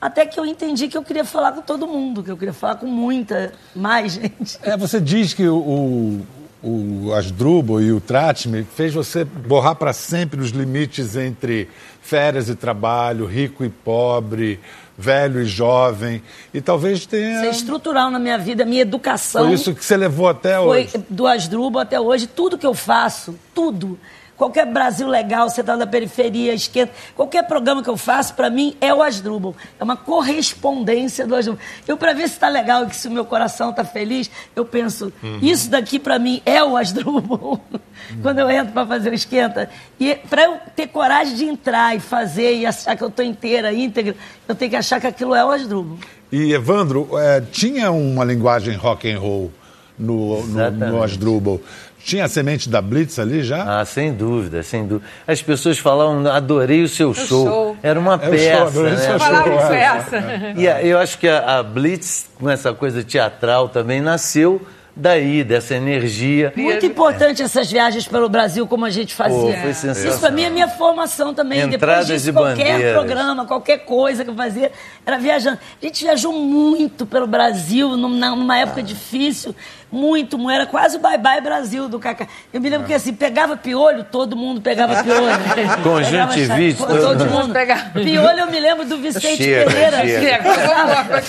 até 0.00 0.24
que 0.24 0.40
eu 0.40 0.46
entendi 0.46 0.88
que 0.88 0.96
eu 0.96 1.02
queria 1.02 1.24
falar 1.24 1.52
com 1.52 1.60
todo 1.60 1.86
mundo, 1.86 2.22
que 2.22 2.30
eu 2.30 2.36
queria 2.36 2.54
falar 2.54 2.76
com 2.76 2.86
muita 2.86 3.52
mais 3.74 4.12
gente. 4.14 4.58
É, 4.62 4.76
você 4.76 5.00
diz 5.00 5.34
que 5.34 5.46
o, 5.46 6.20
o, 6.62 7.12
Asdrubal 7.12 7.82
e 7.82 7.92
o 7.92 8.00
Tratme 8.00 8.64
fez 8.64 8.94
você 8.94 9.24
borrar 9.24 9.74
para 9.74 9.92
sempre 9.92 10.40
os 10.40 10.50
limites 10.50 11.16
entre 11.16 11.68
férias 12.00 12.48
e 12.48 12.54
trabalho, 12.54 13.26
rico 13.26 13.62
e 13.64 13.68
pobre, 13.68 14.58
velho 14.96 15.42
e 15.42 15.46
jovem. 15.46 16.22
E 16.52 16.60
talvez 16.60 17.04
tenha. 17.04 17.36
Isso 17.36 17.44
é 17.44 17.50
estrutural 17.50 18.10
na 18.10 18.18
minha 18.18 18.38
vida, 18.38 18.64
minha 18.64 18.82
educação. 18.82 19.44
Foi 19.44 19.54
isso 19.54 19.74
que 19.74 19.84
você 19.84 19.96
levou 19.96 20.28
até 20.28 20.56
Foi 20.56 20.84
hoje. 20.84 21.04
do 21.08 21.26
Asdrubal 21.26 21.82
até 21.82 22.00
hoje, 22.00 22.26
tudo 22.26 22.56
que 22.56 22.66
eu 22.66 22.74
faço, 22.74 23.38
tudo. 23.54 23.98
Qualquer 24.40 24.64
Brasil 24.64 25.06
legal, 25.06 25.50
você 25.50 25.60
está 25.60 25.76
na 25.76 25.86
periferia, 25.86 26.54
esquerda, 26.54 26.90
qualquer 27.14 27.46
programa 27.46 27.82
que 27.82 27.90
eu 27.90 27.96
faço, 27.98 28.32
para 28.32 28.48
mim, 28.48 28.74
é 28.80 28.92
o 28.94 29.02
Asdrubal. 29.02 29.54
É 29.78 29.84
uma 29.84 29.98
correspondência 29.98 31.26
do 31.26 31.34
Asdrubal. 31.34 31.62
Eu, 31.86 31.98
para 31.98 32.14
ver 32.14 32.26
se 32.26 32.36
está 32.36 32.48
legal 32.48 32.84
e 32.84 32.86
que 32.86 32.96
se 32.96 33.06
o 33.06 33.10
meu 33.10 33.26
coração 33.26 33.68
está 33.68 33.84
feliz, 33.84 34.30
eu 34.56 34.64
penso, 34.64 35.12
Uhum. 35.22 35.40
isso 35.42 35.68
daqui 35.68 35.98
para 35.98 36.18
mim 36.18 36.40
é 36.46 36.64
o 36.64 36.74
Asdrubal. 36.74 37.60
Quando 38.22 38.38
eu 38.38 38.50
entro 38.50 38.72
para 38.72 38.86
fazer 38.86 39.10
o 39.10 39.14
esquenta. 39.14 39.68
E 40.00 40.14
para 40.14 40.44
eu 40.44 40.56
ter 40.74 40.86
coragem 40.86 41.36
de 41.36 41.44
entrar 41.44 41.94
e 41.94 42.00
fazer 42.00 42.56
e 42.56 42.64
achar 42.64 42.96
que 42.96 43.04
eu 43.04 43.08
estou 43.08 43.22
inteira, 43.22 43.74
íntegra, 43.74 44.16
eu 44.48 44.54
tenho 44.54 44.70
que 44.70 44.76
achar 44.78 44.98
que 45.02 45.06
aquilo 45.06 45.34
é 45.34 45.44
o 45.44 45.50
Asdrubal. 45.50 45.98
E 46.32 46.54
Evandro, 46.54 47.10
é, 47.18 47.42
tinha 47.42 47.90
uma 47.90 48.24
linguagem 48.24 48.74
rock 48.74 49.06
and 49.12 49.18
roll 49.18 49.52
no, 49.98 50.42
no, 50.46 50.70
no. 50.70 51.02
Asdrubal. 51.02 51.60
Tinha 52.02 52.24
a 52.24 52.28
semente 52.28 52.68
da 52.68 52.80
Blitz 52.80 53.18
ali 53.18 53.42
já? 53.42 53.80
Ah, 53.80 53.84
sem 53.84 54.12
dúvida, 54.12 54.62
sem 54.62 54.86
dúvida. 54.86 55.06
As 55.26 55.40
pessoas 55.42 55.78
falavam, 55.78 56.26
adorei 56.30 56.82
o 56.82 56.88
seu 56.88 57.12
show. 57.14 57.46
show. 57.46 57.76
Era 57.82 58.00
uma 58.00 58.14
É 58.14 58.18
show, 58.18 58.30
peça. 58.30 58.78
o 58.78 58.82
né? 58.84 58.96
seu 58.96 59.18
show, 59.18 59.36
é. 59.36 59.68
peça. 59.68 60.24
E 60.56 60.68
a- 60.68 60.82
eu 60.82 60.98
acho 60.98 61.18
que 61.18 61.28
a, 61.28 61.58
a 61.58 61.62
Blitz, 61.62 62.28
com 62.38 62.48
essa 62.48 62.72
coisa 62.72 63.04
teatral 63.04 63.68
também, 63.68 64.00
nasceu 64.00 64.60
daí, 64.96 65.44
dessa 65.44 65.74
energia. 65.74 66.52
Muito 66.56 66.84
importante 66.84 67.40
essas 67.42 67.70
viagens 67.70 68.06
pelo 68.08 68.28
Brasil, 68.28 68.66
como 68.66 68.84
a 68.84 68.90
gente 68.90 69.14
fazia. 69.14 69.38
Pô, 69.54 69.60
foi 69.62 69.72
sensacional. 69.72 70.10
Isso 70.10 70.20
pra 70.20 70.30
mim 70.30 70.42
é 70.42 70.50
minha 70.50 70.68
formação 70.68 71.32
também. 71.32 71.60
Entradas 71.62 72.06
Depois 72.08 72.22
disso, 72.22 72.30
e 72.30 72.32
qualquer 72.32 72.72
bandeiras. 72.72 72.92
programa, 72.92 73.46
qualquer 73.46 73.78
coisa 73.78 74.24
que 74.24 74.30
eu 74.30 74.34
fazia, 74.34 74.70
era 75.06 75.16
viajando. 75.16 75.58
A 75.80 75.86
gente 75.86 76.02
viajou 76.04 76.32
muito 76.32 77.06
pelo 77.06 77.26
Brasil, 77.26 77.96
numa 77.96 78.58
época 78.58 78.82
difícil. 78.82 79.54
Muito, 79.92 80.38
mu- 80.38 80.48
era 80.50 80.66
quase 80.66 80.96
o 80.96 81.00
bye-bye 81.00 81.40
Brasil 81.40 81.88
do 81.88 81.98
Cacá. 81.98 82.26
Eu 82.52 82.60
me 82.60 82.70
lembro 82.70 82.86
que 82.86 82.94
assim, 82.94 83.12
pegava 83.12 83.56
piolho, 83.56 84.04
todo 84.04 84.36
mundo 84.36 84.60
pegava 84.60 85.02
piolho. 85.02 85.26
Conjuntivite, 85.82 86.80
Pegava 86.82 87.00
todo 87.00 87.18
todo 87.18 87.30
mundo. 87.30 87.52
pegava. 87.52 87.90
Piolho 87.90 88.38
eu 88.40 88.46
me 88.50 88.60
lembro 88.60 88.84
do 88.84 88.98
Vicente 88.98 89.36
Chega, 89.42 89.70
Pereira. 89.70 89.96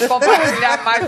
compartilhar 0.08 0.84
mais. 0.84 1.06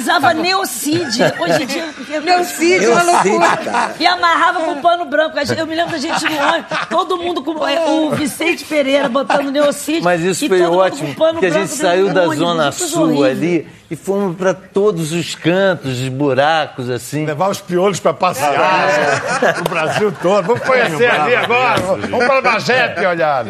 Usava 0.00 0.34
Neocid. 0.34 1.20
Hoje 1.38 1.62
em 1.62 1.66
dia. 1.66 1.84
Neocid, 2.20 2.86
uma 2.86 3.02
loucura. 3.02 3.94
E 3.98 4.06
amarrava 4.06 4.60
com 4.60 4.80
pano 4.80 5.04
branco. 5.04 5.38
A 5.38 5.44
gente- 5.44 5.58
Eu 5.60 5.66
me 5.66 5.74
lembro 5.76 5.92
da 5.92 5.98
gente 5.98 6.24
no 6.24 6.48
ônibus, 6.48 6.66
todo 6.90 7.16
mundo 7.18 7.42
com. 7.42 7.66
é, 7.68 7.80
O 7.88 8.10
Vicente 8.10 8.64
Pereira 8.64 9.08
botando 9.08 9.50
Neocid. 9.50 10.02
Mas 10.02 10.20
isso 10.22 10.44
e 10.44 10.48
foi 10.48 10.58
todo 10.58 10.70
mundo 10.70 10.80
ótimo, 10.80 11.08
com 11.08 11.14
pano 11.14 11.32
porque 11.34 11.46
a 11.46 11.50
branco 11.50 11.66
gente 11.66 11.70
dentro 11.78 11.86
saiu 11.88 12.08
do 12.08 12.14
da. 12.14 12.26
Zona 12.34 12.72
Sul 12.72 13.02
horrível. 13.04 13.24
ali 13.24 13.66
e 13.92 13.96
fomos 13.96 14.34
para 14.38 14.54
todos 14.54 15.12
os 15.12 15.34
cantos, 15.34 16.00
os 16.00 16.08
buracos, 16.08 16.88
assim. 16.88 17.26
Levar 17.26 17.50
os 17.50 17.60
piolhos 17.60 18.00
para 18.00 18.14
passear, 18.14 19.20
o 19.60 19.68
Brasil 19.68 20.10
todo. 20.12 20.46
Vamos 20.46 20.62
conhecer 20.62 21.10
ali 21.10 21.36
agora. 21.36 21.78
Vamos 21.82 22.24
para 22.24 22.38
a 22.38 22.40
Bagete 22.40 23.04
olhar. 23.04 23.44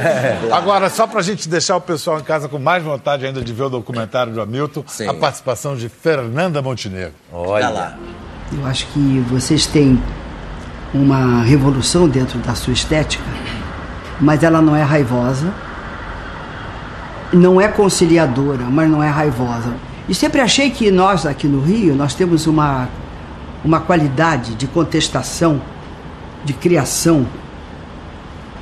Agora, 0.50 0.90
só 0.90 1.07
para 1.07 1.20
a 1.20 1.22
gente 1.22 1.48
deixar 1.48 1.76
o 1.76 1.81
pessoal 1.81 2.18
em 2.18 2.24
casa 2.24 2.48
com 2.48 2.59
mais 2.59 2.83
vontade 2.83 3.24
ainda 3.24 3.40
de 3.40 3.52
ver 3.52 3.62
o 3.62 3.68
documentário 3.68 4.33
do 4.33 4.42
Hamilton, 4.42 4.85
a 5.09 5.14
participação 5.14 5.76
de 5.76 5.88
Fernanda 5.88 6.61
Montenegro. 6.61 7.14
Olha 7.33 7.68
lá. 7.68 7.96
Eu 8.52 8.66
acho 8.66 8.88
que 8.88 9.24
vocês 9.28 9.64
têm 9.64 10.02
uma 10.92 11.44
revolução 11.44 12.09
dentro 12.09 12.40
da 12.40 12.57
sua 12.57 12.72
estética, 12.72 13.22
mas 14.20 14.42
ela 14.42 14.61
não 14.61 14.74
é 14.74 14.83
raivosa, 14.83 15.55
não 17.33 17.61
é 17.61 17.68
conciliadora, 17.68 18.64
mas 18.64 18.90
não 18.90 19.00
é 19.00 19.09
raivosa. 19.09 19.91
E 20.09 20.15
sempre 20.15 20.41
achei 20.41 20.71
que 20.71 20.91
nós 20.91 21.25
aqui 21.27 21.47
no 21.47 21.61
Rio, 21.61 21.95
nós 21.95 22.15
temos 22.15 22.47
uma, 22.47 22.88
uma 23.65 23.81
qualidade 23.81 24.55
de 24.55 24.67
contestação, 24.67 25.61
de 26.45 26.53
criação, 26.53 27.27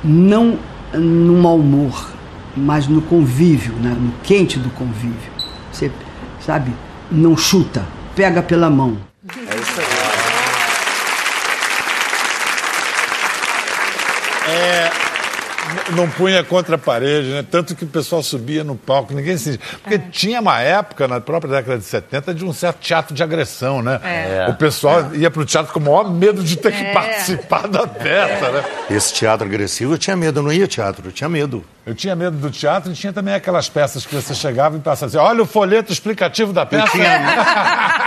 não 0.03 0.57
no 0.93 1.33
mau 1.37 1.57
humor, 1.57 2.11
mas 2.55 2.87
no 2.87 3.01
convívio, 3.01 3.73
né? 3.75 3.95
no 3.99 4.13
quente 4.23 4.59
do 4.59 4.69
convívio. 4.71 5.31
Você, 5.71 5.91
sabe, 6.45 6.73
não 7.11 7.35
chuta, 7.35 7.85
pega 8.15 8.41
pela 8.41 8.69
mão. 8.69 8.97
É 9.35 9.55
isso 9.55 9.79
aí. 9.79 10.11
É, 14.53 14.80
não 15.95 16.09
punha 16.09 16.43
contra 16.43 16.75
a 16.75 16.77
parede, 16.77 17.29
né? 17.29 17.45
Tanto 17.49 17.75
que 17.75 17.83
o 17.83 17.87
pessoal 17.87 18.21
subia 18.23 18.63
no 18.63 18.75
palco, 18.75 19.13
ninguém 19.13 19.37
se. 19.37 19.57
Porque 19.81 19.97
tinha 19.99 20.39
uma 20.41 20.59
época, 20.61 21.07
na 21.07 21.19
própria 21.19 21.51
década 21.55 21.77
de 21.77 21.83
70, 21.83 22.33
de 22.33 22.45
um 22.45 22.53
certo 22.53 22.79
teatro 22.79 23.13
de 23.15 23.21
agressão, 23.23 23.81
né? 23.81 23.99
É. 24.03 24.47
O 24.49 24.53
pessoal 24.55 25.13
ia 25.13 25.29
pro 25.31 25.45
teatro 25.45 25.71
com 25.73 25.79
o 25.79 25.83
maior 25.83 26.09
medo 26.11 26.43
de 26.43 26.55
ter 26.57 26.71
que 26.71 26.83
É. 26.83 26.93
participar 26.93 27.67
da 27.67 27.85
peça, 27.87 28.51
né? 28.51 28.63
Esse 28.89 29.13
teatro 29.13 29.45
agressivo, 29.47 29.93
eu 29.93 29.97
tinha 29.97 30.15
medo, 30.15 30.39
eu 30.39 30.43
não 30.43 30.51
ia 30.53 30.63
ao 30.63 30.67
teatro, 30.67 31.07
eu 31.07 31.11
tinha 31.11 31.29
medo. 31.29 31.63
Eu 31.83 31.95
tinha 31.95 32.15
medo 32.15 32.37
do 32.37 32.51
teatro 32.51 32.91
e 32.91 32.93
tinha 32.93 33.11
também 33.11 33.33
aquelas 33.33 33.67
peças 33.67 34.05
que 34.05 34.13
você 34.13 34.35
chegava 34.35 34.77
e 34.77 34.79
passava 34.79 35.07
assim: 35.07 35.17
olha 35.17 35.41
o 35.41 35.47
folheto 35.47 35.91
explicativo 35.91 36.53
da 36.53 36.63
peça. 36.63 36.85
Eu 36.85 36.91
tinha 36.91 37.17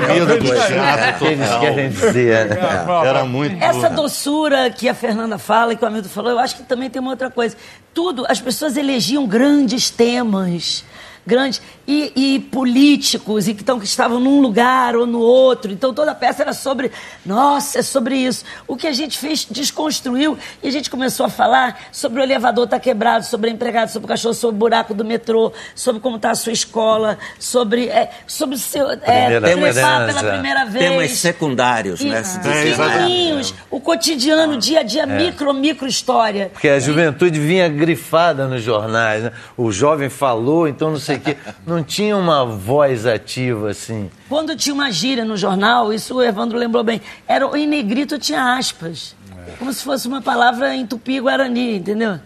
medo 0.00 0.38
do 0.38 0.66
teatro 0.66 1.18
que 1.18 1.24
eles 1.24 1.48
querem 1.60 1.88
dizer, 1.88 2.46
né? 2.46 2.56
Era 3.04 3.24
muito. 3.24 3.62
Essa 3.62 3.88
doçura 3.88 4.70
que 4.70 4.88
a 4.88 4.94
Fernanda 4.94 5.38
fala 5.38 5.72
e 5.72 5.76
que 5.76 5.84
o 5.84 5.86
Hamilton 5.86 6.08
falou, 6.08 6.30
eu 6.32 6.38
acho 6.38 6.56
que 6.56 6.62
também 6.64 6.90
tem 6.90 7.00
uma 7.00 7.10
outra 7.10 7.30
coisa. 7.30 7.56
Tudo, 7.94 8.26
as 8.28 8.40
pessoas 8.40 8.76
elegiam 8.76 9.26
grandes 9.26 9.88
temas, 9.90 10.84
grandes, 11.26 11.60
e, 11.86 12.12
e 12.14 12.40
políticos, 12.40 13.48
e 13.48 13.54
que, 13.54 13.62
então, 13.62 13.78
que 13.78 13.86
estavam 13.86 14.20
num 14.20 14.40
lugar 14.40 14.94
ou 14.94 15.06
no 15.06 15.20
outro. 15.20 15.72
Então 15.72 15.92
toda 15.92 16.12
a 16.12 16.14
peça 16.14 16.42
era 16.42 16.52
sobre, 16.52 16.92
nossa, 17.24 17.80
é 17.80 17.82
sobre 17.82 18.16
isso. 18.16 18.44
O 18.66 18.76
que 18.76 18.86
a 18.86 18.92
gente 18.92 19.18
fez, 19.18 19.46
desconstruiu, 19.50 20.38
e 20.62 20.68
a 20.68 20.70
gente 20.70 20.90
começou 20.90 21.26
a 21.26 21.28
falar 21.28 21.78
sobre 21.90 22.20
o 22.20 22.22
elevador 22.22 22.64
estar 22.64 22.78
quebrado, 22.78 23.24
sobre 23.24 23.50
a 23.50 23.52
empregada, 23.52 23.90
sobre 23.90 24.06
o 24.06 24.08
cachorro, 24.08 24.34
sobre 24.34 24.56
o 24.56 24.58
buraco 24.58 24.94
do 24.94 25.04
metrô, 25.04 25.52
sobre 25.74 26.00
como 26.00 26.16
está 26.16 26.30
a 26.30 26.34
sua 26.34 26.52
escola, 26.52 27.18
sobre, 27.38 27.88
é, 27.88 28.10
sobre 28.26 28.54
o 28.54 28.58
seu. 28.58 28.90
É, 28.90 29.40
Primeira 29.40 30.06
pela 30.06 30.32
primeira 30.32 30.64
vez. 30.64 30.90
Temas 30.90 31.10
secundários, 31.12 32.00
né? 32.00 32.20
Isso, 32.20 32.30
se 32.30 32.40
diz. 32.40 32.76
pequenininhos, 32.76 33.54
o 33.70 33.80
cotidiano, 33.80 34.56
dia 34.58 34.80
a 34.80 34.82
dia, 34.82 35.06
micro, 35.06 35.52
micro 35.52 35.86
história. 35.86 36.50
Porque 36.52 36.68
a 36.68 36.78
juventude 36.78 37.38
vinha 37.38 37.68
grifada 37.68 38.46
nos 38.46 38.62
jornais, 38.62 39.24
né? 39.24 39.32
O 39.56 39.72
jovem 39.72 40.08
falou, 40.08 40.68
então 40.68 40.90
não 40.90 40.98
sei 40.98 41.15
o 41.16 41.20
quê. 41.20 41.36
Não 41.66 41.82
tinha 41.82 42.16
uma 42.16 42.44
voz 42.44 43.06
ativa, 43.06 43.70
assim. 43.70 44.10
Quando 44.28 44.56
tinha 44.56 44.74
uma 44.74 44.90
gíria 44.90 45.24
no 45.24 45.36
jornal, 45.36 45.92
isso 45.92 46.16
o 46.16 46.22
Evandro 46.22 46.58
lembrou 46.58 46.82
bem, 46.84 47.00
era, 47.26 47.46
em 47.58 47.66
negrito 47.66 48.18
tinha 48.18 48.56
aspas. 48.56 49.14
Como 49.58 49.72
se 49.72 49.82
fosse 49.84 50.08
uma 50.08 50.20
palavra 50.20 50.74
em 50.74 50.86
tupi-guarani, 50.86 51.76
entendeu? 51.76 52.18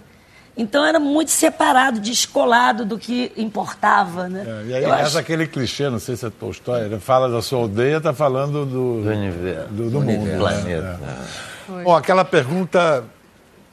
Então 0.57 0.85
era 0.85 0.99
muito 0.99 1.31
separado, 1.31 2.01
descolado 2.01 2.85
do 2.85 2.99
que 2.99 3.31
importava, 3.37 4.29
né? 4.29 4.45
É, 4.47 4.67
E 4.69 4.75
aí 4.75 4.83
Eu 4.85 4.91
reza 4.91 5.03
acho- 5.07 5.19
aquele 5.19 5.47
clichê, 5.47 5.89
não 5.89 5.99
sei 5.99 6.17
se 6.17 6.27
é 6.27 6.31
Tolstói, 6.31 6.85
ele 6.87 6.99
fala 6.99 7.29
da 7.31 7.41
sua 7.41 7.61
aldeia, 7.61 8.01
tá 8.01 8.13
falando 8.13 8.67
do, 8.67 9.03
do 9.03 9.09
universo, 9.11 9.69
do, 9.73 9.91
do 9.91 10.01
mundo. 10.01 10.25
né? 10.27 10.37
planeta. 10.39 11.01
É. 11.79 11.83
Bom, 11.85 11.95
aquela 11.97 12.25
pergunta 12.25 13.05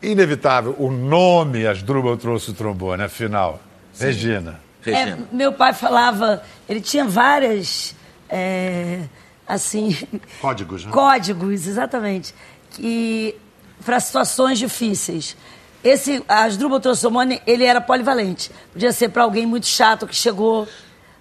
inevitável, 0.02 0.76
o 0.78 0.92
nome 0.92 1.66
Asdrubal 1.66 2.16
trouxe 2.18 2.52
o 2.52 2.54
trombone, 2.54 3.04
afinal. 3.04 3.60
Regina. 4.00 4.60
É, 4.86 5.18
meu 5.32 5.52
pai 5.52 5.74
falava, 5.74 6.44
ele 6.68 6.80
tinha 6.80 7.06
várias, 7.06 7.96
é, 8.30 9.02
assim, 9.48 9.98
Códigos, 10.40 10.86
né? 10.86 10.92
códigos, 10.92 11.68
exatamente, 11.68 12.34
que 12.72 13.36
para 13.84 14.00
situações 14.00 14.60
difíceis. 14.60 15.36
Esse 15.84 16.24
Asdrubal 16.28 16.80
Trossomone, 16.80 17.42
ele 17.46 17.64
era 17.64 17.80
polivalente. 17.80 18.52
Podia 18.74 18.92
ser 18.92 19.10
para 19.10 19.24
alguém 19.24 19.46
muito 19.46 19.68
chato 19.68 20.08
que 20.08 20.16
chegou, 20.16 20.68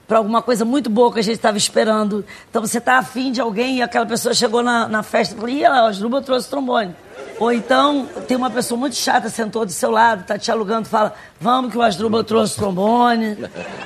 para 0.09 0.19
alguma 0.19 0.41
coisa 0.41 0.65
muito 0.65 0.89
boa 0.89 1.13
que 1.13 1.19
a 1.19 1.23
gente 1.23 1.37
estava 1.37 1.57
esperando. 1.57 2.25
Então 2.49 2.63
você 2.63 2.79
está 2.79 2.99
afim 2.99 3.31
de 3.31 3.41
alguém 3.41 3.79
e 3.79 3.83
aquela 3.83 4.07
pessoa 4.07 4.35
chegou 4.35 4.63
na, 4.63 4.89
na 4.89 5.03
festa 5.03 5.35
e 5.35 5.37
falou: 5.37 5.51
Ih, 5.51 5.65
o 5.65 5.87
Asdrubal 5.87 6.23
trouxe 6.23 6.49
trombone. 6.49 6.95
Ou 7.39 7.53
então 7.53 8.07
tem 8.27 8.37
uma 8.37 8.51
pessoa 8.51 8.79
muito 8.79 8.97
chata 8.97 9.29
sentou 9.29 9.67
do 9.67 9.73
seu 9.73 9.91
lado, 9.91 10.23
está 10.23 10.39
te 10.39 10.51
alugando, 10.51 10.89
fala: 10.89 11.15
Vamos 11.41 11.71
que 11.71 11.79
o 11.79 11.83
Asdrubal 11.83 12.25
trouxe 12.25 12.57
trombone. 12.57 13.37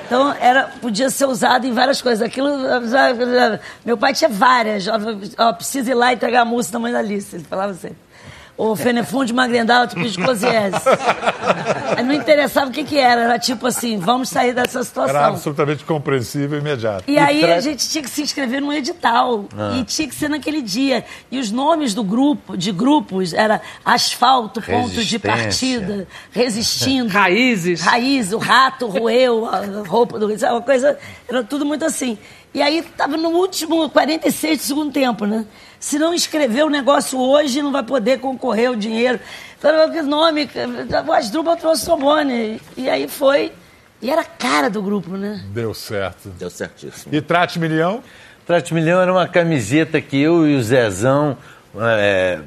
Então 0.06 0.32
era, 0.34 0.64
podia 0.80 1.10
ser 1.10 1.26
usado 1.26 1.66
em 1.66 1.72
várias 1.72 2.00
coisas. 2.00 2.22
Aquilo, 2.24 2.48
meu 3.84 3.98
pai 3.98 4.14
tinha 4.14 4.30
várias. 4.30 4.86
Ó, 5.38 5.52
precisa 5.52 5.90
ir 5.90 5.94
lá 5.94 6.12
entregar 6.12 6.42
a 6.42 6.44
música 6.44 6.74
da 6.74 6.78
mãe 6.78 6.92
da 6.92 7.00
Alice. 7.00 7.34
Ele 7.34 7.44
falava 7.44 7.72
assim. 7.72 7.90
Ou 8.60 8.76
Fenefunde 8.76 9.32
Magrendal, 9.32 9.86
tipo 9.86 10.02
de. 10.02 10.18
Aí 11.96 12.04
não 12.04 12.12
interessava 12.12 12.68
o 12.68 12.70
que, 12.70 12.84
que 12.84 12.98
era, 12.98 13.22
era 13.22 13.38
tipo 13.38 13.66
assim, 13.66 13.98
vamos 13.98 14.28
sair 14.28 14.52
dessa 14.52 14.80
Era 14.80 14.84
situação. 14.84 15.24
absolutamente 15.24 15.82
compreensível 15.82 16.58
e 16.58 16.60
imediato. 16.60 17.04
E 17.06 17.16
aí 17.18 17.42
a 17.50 17.58
gente 17.62 17.88
tinha 17.88 18.04
que 18.04 18.10
se 18.10 18.20
inscrever 18.20 18.60
num 18.60 18.70
edital. 18.70 19.46
Ah. 19.56 19.78
E 19.78 19.84
tinha 19.84 20.06
que 20.06 20.14
ser 20.14 20.28
naquele 20.28 20.60
dia. 20.60 21.06
E 21.30 21.38
os 21.38 21.50
nomes 21.50 21.94
do 21.94 22.04
grupo, 22.04 22.54
de 22.54 22.70
grupos, 22.70 23.32
era 23.32 23.62
asfalto, 23.82 24.60
ponto 24.60 25.02
de 25.02 25.18
partida, 25.18 26.06
resistindo. 26.30 27.08
Raízes. 27.08 27.80
Raiz, 27.80 28.30
o 28.30 28.38
rato 28.38 28.88
roeu 28.88 29.46
a 29.46 29.62
roupa 29.88 30.18
do. 30.18 30.26
Uma 30.26 30.60
coisa. 30.60 30.98
Era 31.26 31.42
tudo 31.42 31.64
muito 31.64 31.86
assim. 31.86 32.18
E 32.52 32.60
aí 32.60 32.78
estava 32.78 33.16
no 33.16 33.28
último 33.30 33.88
46 33.90 34.58
do 34.58 34.64
segundo 34.64 34.92
tempo, 34.92 35.24
né? 35.24 35.44
Se 35.78 35.98
não 35.98 36.12
escrever 36.12 36.64
o 36.64 36.68
negócio 36.68 37.18
hoje, 37.18 37.62
não 37.62 37.70
vai 37.70 37.82
poder 37.82 38.18
concorrer 38.18 38.70
o 38.70 38.76
dinheiro. 38.76 39.20
Falei, 39.58 39.90
que 39.90 40.02
nome? 40.02 40.48
O 41.06 41.12
Asdrubal 41.12 41.56
trouxe 41.56 41.84
trombone. 41.84 42.60
E 42.76 42.90
aí 42.90 43.06
foi. 43.06 43.52
E 44.02 44.10
era 44.10 44.22
a 44.22 44.24
cara 44.24 44.68
do 44.68 44.82
grupo, 44.82 45.16
né? 45.16 45.44
Deu 45.52 45.72
certo. 45.72 46.28
Deu 46.30 46.50
certíssimo. 46.50 47.14
E 47.14 47.20
Trate 47.20 47.58
Milhão? 47.58 48.02
Trate 48.46 48.74
Milhão 48.74 49.00
era 49.00 49.12
uma 49.12 49.28
camiseta 49.28 50.00
que 50.00 50.20
eu 50.20 50.46
e 50.46 50.56
o 50.56 50.62
Zezão, 50.62 51.38
é, 51.78 52.40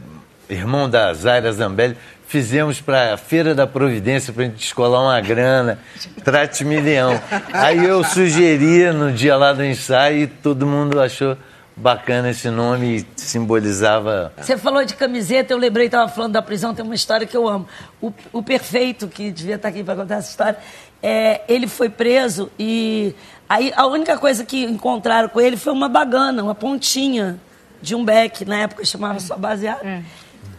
irmão 0.49 0.89
da 0.89 1.13
Zaira 1.13 1.51
Zambelli, 1.53 1.95
fizemos 2.33 2.81
para 2.81 3.13
a 3.13 3.17
Feira 3.17 3.53
da 3.53 3.67
Providência 3.67 4.33
para 4.33 4.41
a 4.41 4.45
gente 4.47 4.57
descolar 4.57 5.03
uma 5.03 5.21
grana. 5.21 5.77
Trate 6.23 6.65
Milhão. 6.65 7.21
Aí 7.53 7.85
eu 7.85 8.03
sugeri 8.03 8.91
no 8.91 9.11
dia 9.11 9.37
lá 9.37 9.53
do 9.53 9.63
ensaio 9.63 10.23
e 10.23 10.25
todo 10.25 10.65
mundo 10.65 10.99
achou 10.99 11.37
bacana 11.77 12.31
esse 12.31 12.49
nome, 12.49 13.05
simbolizava. 13.15 14.33
Você 14.35 14.57
falou 14.57 14.83
de 14.83 14.95
camiseta, 14.95 15.53
eu 15.53 15.59
lembrei, 15.59 15.85
estava 15.85 16.09
falando 16.09 16.31
da 16.31 16.41
prisão, 16.41 16.73
tem 16.73 16.83
uma 16.83 16.95
história 16.95 17.27
que 17.27 17.37
eu 17.37 17.47
amo. 17.47 17.67
O, 18.01 18.11
o 18.31 18.41
perfeito, 18.41 19.07
que 19.07 19.29
devia 19.29 19.53
estar 19.53 19.67
aqui 19.67 19.83
para 19.83 19.95
contar 19.95 20.15
essa 20.15 20.31
história, 20.31 20.57
é, 21.03 21.41
ele 21.47 21.67
foi 21.67 21.87
preso 21.87 22.49
e 22.57 23.13
aí 23.47 23.71
a 23.75 23.85
única 23.85 24.17
coisa 24.17 24.43
que 24.43 24.63
encontraram 24.63 25.29
com 25.29 25.39
ele 25.39 25.55
foi 25.55 25.71
uma 25.71 25.87
bagana, 25.87 26.41
uma 26.41 26.55
pontinha 26.55 27.39
de 27.79 27.93
um 27.93 28.03
beck, 28.03 28.43
na 28.43 28.61
época 28.61 28.83
chamava 28.85 29.19
só 29.19 29.37
baseado. 29.37 29.85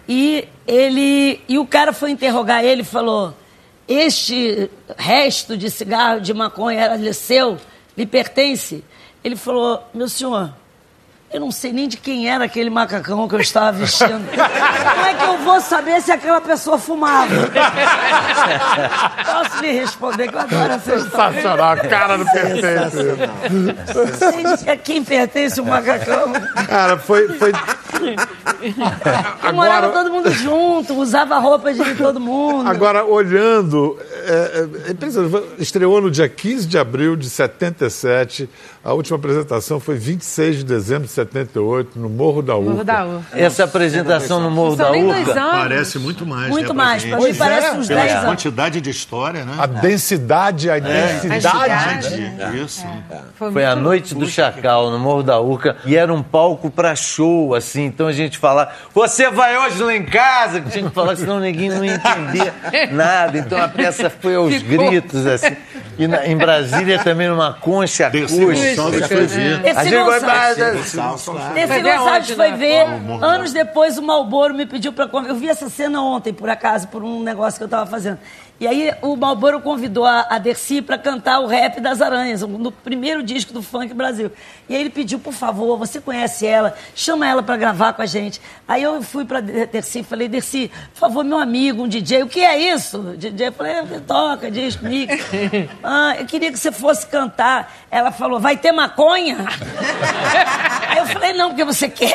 E 0.08 0.46
ele 0.66 1.40
e 1.48 1.58
o 1.58 1.66
cara 1.66 1.92
foi 1.92 2.10
interrogar 2.10 2.64
ele 2.64 2.82
e 2.82 2.84
falou: 2.84 3.34
Este 3.86 4.70
resto 4.96 5.56
de 5.56 5.70
cigarro 5.70 6.20
de 6.20 6.32
maconha 6.32 6.80
era 6.80 7.12
seu, 7.12 7.58
lhe 7.96 8.06
pertence? 8.06 8.84
Ele 9.22 9.36
falou: 9.36 9.82
Meu 9.92 10.08
senhor, 10.08 10.54
eu 11.34 11.40
não 11.40 11.50
sei 11.50 11.72
nem 11.72 11.88
de 11.88 11.96
quem 11.96 12.30
era 12.30 12.44
aquele 12.44 12.70
macacão 12.70 13.26
que 13.26 13.34
eu 13.34 13.40
estava 13.40 13.72
vestindo. 13.72 14.24
Como 14.30 15.04
é 15.04 15.14
que 15.14 15.24
eu 15.24 15.38
vou 15.38 15.60
saber 15.60 16.00
se 16.00 16.12
aquela 16.12 16.40
pessoa 16.40 16.78
fumava? 16.78 17.34
Posso 19.26 19.60
lhe 19.60 19.72
responder 19.72 20.28
que 20.28 20.34
eu 20.36 20.38
adoro 20.38 20.74
essa 20.74 20.94
história. 20.94 21.32
Sensacional, 21.32 21.72
a 21.72 21.76
cara 21.76 22.16
do 22.18 22.24
pertence. 22.24 22.96
Não 23.50 24.16
sei 24.16 24.64
de 24.64 24.70
a 24.70 24.76
quem 24.76 25.02
pertence 25.02 25.60
o 25.60 25.66
macacão. 25.66 26.32
Cara, 26.68 26.98
foi. 26.98 27.26
foi... 27.36 27.50
E 29.42 29.52
morava 29.52 29.88
todo 29.88 30.12
mundo 30.12 30.30
junto, 30.30 30.94
usava 30.94 31.34
a 31.34 31.38
roupa 31.38 31.72
de 31.72 31.96
todo 31.96 32.20
mundo. 32.20 32.68
Agora, 32.68 33.04
olhando, 33.04 33.98
é, 34.24 34.68
é, 34.88 34.90
é 34.90 35.62
estreou 35.62 36.00
no 36.00 36.10
dia 36.12 36.28
15 36.28 36.66
de 36.66 36.78
abril 36.78 37.16
de 37.16 37.28
77. 37.28 38.48
A 38.84 38.92
última 38.92 39.16
apresentação 39.16 39.80
foi 39.80 39.96
26 39.96 40.56
de 40.58 40.64
dezembro 40.64 41.04
de 41.06 41.12
78, 41.12 41.98
no 41.98 42.10
Morro 42.10 42.42
da 42.42 42.54
Urca. 42.54 42.70
Morro 42.70 42.84
da 42.84 43.06
Urca. 43.06 43.24
Essa 43.32 43.64
apresentação 43.64 44.40
no 44.40 44.50
Morro 44.50 44.76
da 44.76 44.92
Urca. 44.92 45.32
Parece 45.34 45.98
muito 45.98 46.26
mais. 46.26 46.50
Muito 46.50 46.68
né, 46.68 46.74
mais, 46.74 47.02
pra 47.02 47.16
Pois 47.16 47.34
parece 47.38 47.66
é, 47.68 47.72
uns 47.72 47.88
Pela 47.88 48.00
10 48.02 48.12
anos. 48.12 48.24
quantidade 48.26 48.80
de 48.82 48.90
história, 48.90 49.42
né? 49.46 49.54
A 49.56 49.64
densidade, 49.64 50.68
a 50.68 50.76
intensidade. 50.78 52.10
densidade. 52.10 52.60
Isso. 52.62 52.84
Foi 53.38 53.64
a 53.64 53.74
noite 53.74 54.14
do 54.14 54.26
Chacal, 54.26 54.90
no 54.90 54.98
Morro 54.98 55.22
da 55.22 55.40
Urca, 55.40 55.76
e 55.86 55.96
era 55.96 56.12
um 56.12 56.22
palco 56.22 56.70
pra 56.70 56.94
show, 56.94 57.54
assim. 57.54 57.86
Então 57.86 58.06
a 58.06 58.12
gente 58.12 58.36
falava, 58.36 58.70
você 58.94 59.30
vai 59.30 59.56
hoje 59.56 59.82
lá 59.82 59.96
em 59.96 60.04
casa? 60.04 60.60
Que 60.60 60.68
tinha 60.68 60.88
que 60.90 60.94
falar, 60.94 61.16
senão 61.16 61.40
ninguém 61.40 61.70
não 61.70 61.82
ia 61.82 61.94
entender 61.94 62.52
nada. 62.92 63.38
Então 63.38 63.62
a 63.62 63.66
peça 63.68 64.10
foi 64.10 64.34
aos 64.34 64.52
Ficou. 64.54 64.90
gritos, 64.90 65.26
assim. 65.26 65.56
E 65.96 66.06
na- 66.06 66.26
em 66.26 66.36
Brasília 66.36 66.98
também 67.02 67.28
numa 67.28 67.54
concha 67.54 68.08
acústica. 68.08 68.73
Gonçalves 68.76 69.06
foi 69.08 69.26
ver. 69.26 69.66
Esse 69.66 69.78
Gonçalves- 70.04 70.58
Esse 71.56 71.66
Foi 71.66 71.82
ver 71.82 71.98
Gonçalves 71.98 72.30
foi 72.36 72.52
Anos 73.24 73.52
depois, 73.52 73.98
o 73.98 74.02
Malboro 74.02 74.54
me 74.54 74.66
pediu 74.66 74.92
para 74.92 75.08
Eu 75.28 75.34
vi 75.36 75.48
essa 75.48 75.68
cena 75.68 76.00
ontem, 76.02 76.32
por 76.32 76.48
acaso, 76.48 76.88
por 76.88 77.02
um 77.02 77.22
negócio 77.22 77.58
que 77.58 77.62
eu 77.64 77.66
estava 77.66 77.86
fazendo. 77.88 78.18
E 78.60 78.68
aí 78.68 78.92
o 79.02 79.16
Malboro 79.16 79.60
convidou 79.60 80.04
a, 80.06 80.26
a 80.30 80.38
Dercy 80.38 80.80
para 80.80 80.96
cantar 80.96 81.40
o 81.40 81.46
Rap 81.46 81.80
das 81.80 82.00
Aranhas, 82.00 82.42
no 82.42 82.70
primeiro 82.70 83.20
disco 83.20 83.52
do 83.52 83.60
Funk 83.60 83.92
Brasil. 83.92 84.30
E 84.68 84.74
aí 84.74 84.80
ele 84.80 84.90
pediu, 84.90 85.18
por 85.18 85.32
favor, 85.32 85.76
você 85.76 86.00
conhece 86.00 86.46
ela, 86.46 86.72
chama 86.94 87.26
ela 87.26 87.42
para 87.42 87.56
gravar 87.56 87.92
com 87.94 88.02
a 88.02 88.06
gente. 88.06 88.40
Aí 88.66 88.82
eu 88.82 89.02
fui 89.02 89.24
para 89.24 89.40
Dercy 89.40 90.00
e 90.00 90.04
falei, 90.04 90.28
Dercy, 90.28 90.70
por 90.94 91.00
favor, 91.00 91.24
meu 91.24 91.38
amigo, 91.38 91.82
um 91.82 91.88
DJ, 91.88 92.22
o 92.22 92.28
que 92.28 92.44
é 92.44 92.56
isso? 92.72 93.14
DJ, 93.18 93.48
eu 93.48 93.52
falei, 93.52 93.72
"É, 93.72 93.82
toca, 94.06 94.48
disco, 94.50 94.84
mix. 94.84 95.12
ah, 95.82 96.14
eu 96.18 96.24
queria 96.24 96.52
que 96.52 96.58
você 96.58 96.70
fosse 96.70 97.06
cantar. 97.08 97.72
Ela 97.90 98.12
falou, 98.12 98.38
vai 98.38 98.56
ter 98.56 98.70
maconha? 98.70 99.38
Aí 100.88 100.98
eu 100.98 101.06
falei, 101.06 101.32
não, 101.32 101.48
porque 101.48 101.64
você 101.64 101.88
quer. 101.88 102.14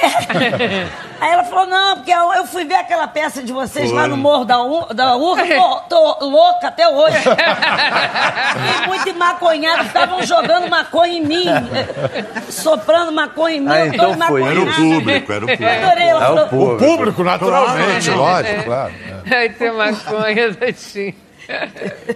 Aí 1.20 1.32
ela 1.32 1.44
falou, 1.44 1.66
não, 1.68 1.98
porque 1.98 2.12
eu, 2.12 2.34
eu 2.34 2.48
fui 2.48 2.64
ver 2.64 2.76
aquela 2.76 3.08
peça 3.08 3.44
de 3.44 3.52
vocês 3.52 3.92
lá 3.92 4.08
no 4.08 4.16
Morro 4.16 4.46
da, 4.46 4.64
U, 4.64 4.94
da 4.94 5.18
Urca, 5.18 5.44
tô, 5.90 6.14
tô 6.14 6.29
louca 6.30 6.68
até 6.68 6.88
hoje. 6.88 7.18
Fiquei 7.20 8.88
muito 8.88 9.14
maconhado, 9.18 9.84
estavam 9.86 10.24
jogando 10.24 10.70
maconha 10.70 11.18
em 11.18 11.26
mim, 11.26 11.46
soprando 12.50 13.12
maconha 13.12 13.56
em 13.58 13.62
mim, 13.62 13.70
Ah, 13.70 13.88
então 13.88 14.18
foi. 14.28 14.44
Era 14.44 14.62
o 14.62 14.74
público, 14.74 15.32
era 15.34 15.46
o 15.46 15.48
público. 15.48 15.66
Adorei, 15.86 16.08
ela 16.08 16.26
É 16.26 16.30
o 16.30 16.50
falou. 16.50 16.76
O 16.76 16.78
público, 16.78 17.24
naturalmente, 17.24 18.10
lógico, 18.12 18.64
claro. 18.64 18.94
Vai 19.26 19.50
ter 19.50 19.72
maconha, 19.72 20.52
Datinho. 20.52 21.29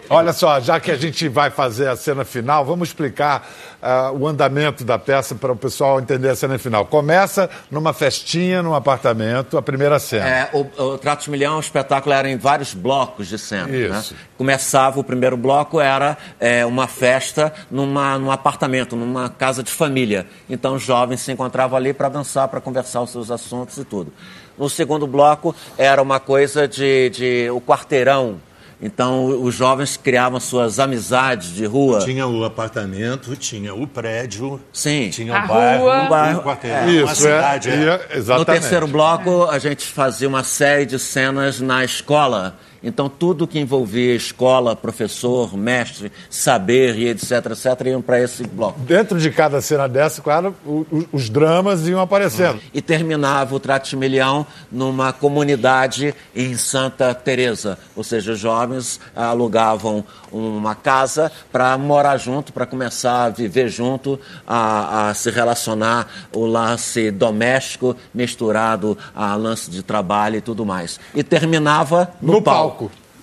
Olha 0.10 0.34
só, 0.34 0.60
já 0.60 0.80
que 0.80 0.91
a 0.91 0.96
gente 0.96 1.28
vai 1.28 1.50
fazer 1.50 1.88
a 1.88 1.96
cena 1.96 2.24
final, 2.24 2.65
vamos 2.65 2.89
explicar 2.89 3.48
ah, 3.82 4.12
o 4.12 4.28
andamento 4.28 4.84
da 4.84 4.98
peça 4.98 5.36
para 5.36 5.52
o 5.52 5.56
pessoal 5.56 6.00
entender 6.00 6.30
a 6.30 6.36
cena 6.36 6.58
final. 6.58 6.86
Começa 6.86 7.50
numa 7.69 7.93
festinha, 7.93 8.62
num 8.62 8.74
apartamento, 8.74 9.58
a 9.58 9.62
primeira 9.62 10.00
cena. 10.00 10.28
É, 10.28 10.50
o, 10.54 10.62
o 10.82 10.98
Trato 10.98 11.24
de 11.24 11.32
Milhão, 11.32 11.58
o 11.58 11.60
espetáculo 11.60 12.13
era 12.13 12.30
em 12.30 12.38
vários 12.38 12.74
blocos 12.74 13.28
de 13.28 13.38
cena. 13.38 13.69
Isso. 13.69 14.13
Né? 14.13 14.19
Começava, 14.38 15.00
o 15.00 15.04
primeiro 15.04 15.36
bloco 15.36 15.80
era 15.80 16.17
é, 16.39 16.65
uma 16.65 16.88
festa 16.88 17.54
numa, 17.69 18.17
num 18.17 18.32
apartamento, 18.32 18.96
numa 18.96 19.30
casa 19.30 19.63
de 19.63 19.72
família. 19.72 20.28
Então 20.50 20.76
os 20.76 20.84
jovens 20.84 21.22
se 21.22 21.32
encontravam 21.32 21.78
ali 21.78 21.93
para 21.93 22.10
dançar, 22.10 22.48
para 22.48 22.62
conversar 22.62 23.02
os 23.02 23.12
seus 23.12 23.32
assuntos 23.32 23.78
e 23.78 23.84
tudo. 23.84 24.13
No 24.58 24.69
segundo 24.69 25.08
bloco 25.08 25.56
era 25.78 26.02
uma 26.02 26.19
coisa 26.19 26.67
de, 26.67 27.10
de 27.10 27.50
o 27.50 27.60
quarteirão. 27.60 28.39
Então 28.86 29.26
os 29.41 29.56
jovens 29.56 29.96
criavam 29.96 30.41
suas 30.41 30.78
amizades 30.78 31.56
de 31.56 31.65
rua. 31.65 32.00
Tinha 32.00 32.28
o 32.28 32.43
apartamento, 32.43 33.34
tinha 33.38 33.74
o 33.74 33.88
prédio, 33.88 34.60
Sim. 34.74 35.10
tinha 35.10 35.34
A 35.38 35.46
o 35.46 35.48
bairro, 35.48 35.84
rua. 35.84 36.04
o 36.04 36.10
bairro. 36.10 36.39
o 36.39 36.43
quarteirão, 36.43 36.89
Isso, 36.89 37.06
a 37.06 37.15
cidade. 37.15 37.69
é, 37.69 38.08
é. 38.12 38.19
No 38.38 38.43
terceiro 38.43 38.86
bloco, 38.88 39.46
a 39.46 39.58
gente 39.58 39.86
fazia 39.88 40.28
uma 40.28 40.43
série 40.43 40.86
de 40.86 41.00
cenas 41.00 41.62
na 41.62 41.86
escola. 41.86 42.58
Então, 42.84 43.08
tudo 43.08 43.48
que 43.48 43.58
envolvia 43.60 44.13
escola, 44.13 44.76
professor, 44.76 45.56
mestre, 45.56 46.12
saber 46.30 46.98
e 46.98 47.08
etc, 47.08 47.32
etc, 47.52 47.88
iam 47.88 48.02
para 48.02 48.19
esse 48.22 48.43
bloco. 48.46 48.80
Dentro 48.82 49.19
de 49.19 49.32
cada 49.32 49.62
cena 49.62 49.88
dessa, 49.88 50.22
claro, 50.22 50.54
o- 50.65 50.86
o- 50.91 51.08
os 51.13 51.30
dramas 51.30 51.88
iam 51.88 52.02
aparecendo. 52.02 52.60
E 52.74 52.82
terminava 52.82 53.56
o 53.56 53.60
Trato 53.60 53.89
de 53.89 53.96
Milhão 53.96 54.46
numa 54.72 55.13
comunidade 55.13 56.13
em 56.36 56.56
Santa 56.58 57.13
Teresa. 57.13 57.78
Ou 57.96 58.04
seja, 58.04 58.34
os 58.34 58.39
jovens 58.39 59.00
alugavam 59.15 60.04
uma 60.32 60.74
casa 60.76 61.32
para 61.52 61.78
morar 61.78 62.17
junto, 62.17 62.52
para 62.52 62.65
começar 62.65 63.26
a 63.26 63.30
viver 63.30 63.69
junto, 63.69 64.19
a, 64.48 65.10
a 65.10 65.13
se 65.13 65.30
relacionar, 65.30 66.08
o 66.34 66.46
lance 66.46 67.12
doméstico 67.12 67.96
misturado 68.13 68.98
a 69.15 69.36
lance 69.36 69.69
de 69.69 69.84
trabalho 69.84 70.38
e 70.38 70.41
tudo 70.41 70.65
mais. 70.65 71.00
E 71.13 71.24
terminava 71.24 72.12
no, 72.22 72.34
No 72.34 72.41
palco. 72.41 72.73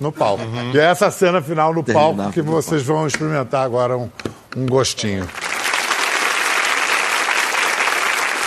No 0.00 0.10
palco. 0.10 0.42
E 0.72 0.78
é 0.78 0.84
essa 0.84 1.10
cena 1.10 1.42
final 1.42 1.74
no 1.74 1.84
palco 1.84 2.32
que 2.32 2.40
vocês 2.40 2.82
vão 2.82 3.06
experimentar 3.06 3.62
agora 3.64 3.98
um, 3.98 4.08
um 4.56 4.66
gostinho. 4.66 5.28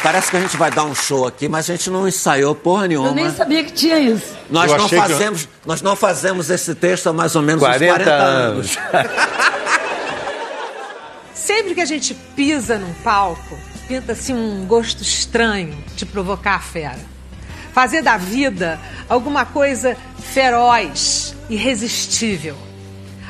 Parece 0.02 0.32
que 0.32 0.36
a 0.36 0.40
gente 0.42 0.58
vai 0.58 0.70
dar 0.70 0.84
um 0.84 0.94
show 0.94 1.26
aqui, 1.26 1.48
mas 1.48 1.70
a 1.70 1.76
gente 1.76 1.90
não 1.90 2.06
ensaiou 2.06 2.54
porra 2.54 2.90
nenhuma. 2.90 3.08
eu 3.08 3.16
nem 3.16 3.32
sabia 3.32 3.64
que 3.64 3.72
tinha 3.72 3.98
isso. 3.98 4.34
Nós 4.50 4.70
Eu 4.70 4.78
não, 4.78 4.86
achei 4.86 5.00
que 5.00 5.08
fazemos, 5.08 5.48
nós 5.66 5.82
não 5.82 5.96
fazemos 5.96 6.50
esse 6.50 6.76
texto 6.76 7.08
há 7.08 7.14
mais 7.14 7.38
ou 7.38 7.42
menos 7.42 7.64
uns 7.64 7.68
40 7.68 7.94
40 7.94 8.12
anos. 8.12 8.78
Sempre 11.34 11.74
que 11.76 11.82
a 11.82 11.86
gente 11.86 12.14
pisa 12.36 12.78
num 12.78 12.94
palco, 12.96 13.58
pinta-se 13.88 14.34
um 14.34 14.66
gosto 14.66 15.02
estranho 15.02 15.78
de 15.96 16.06
provocar 16.06 16.56
a 16.56 16.60
fera. 16.60 17.00
Fazer 17.74 18.02
da 18.02 18.18
vida 18.18 18.80
alguma 19.10 19.46
coisa 19.46 19.98
feroz, 20.20 21.36
irresistível. 21.50 22.56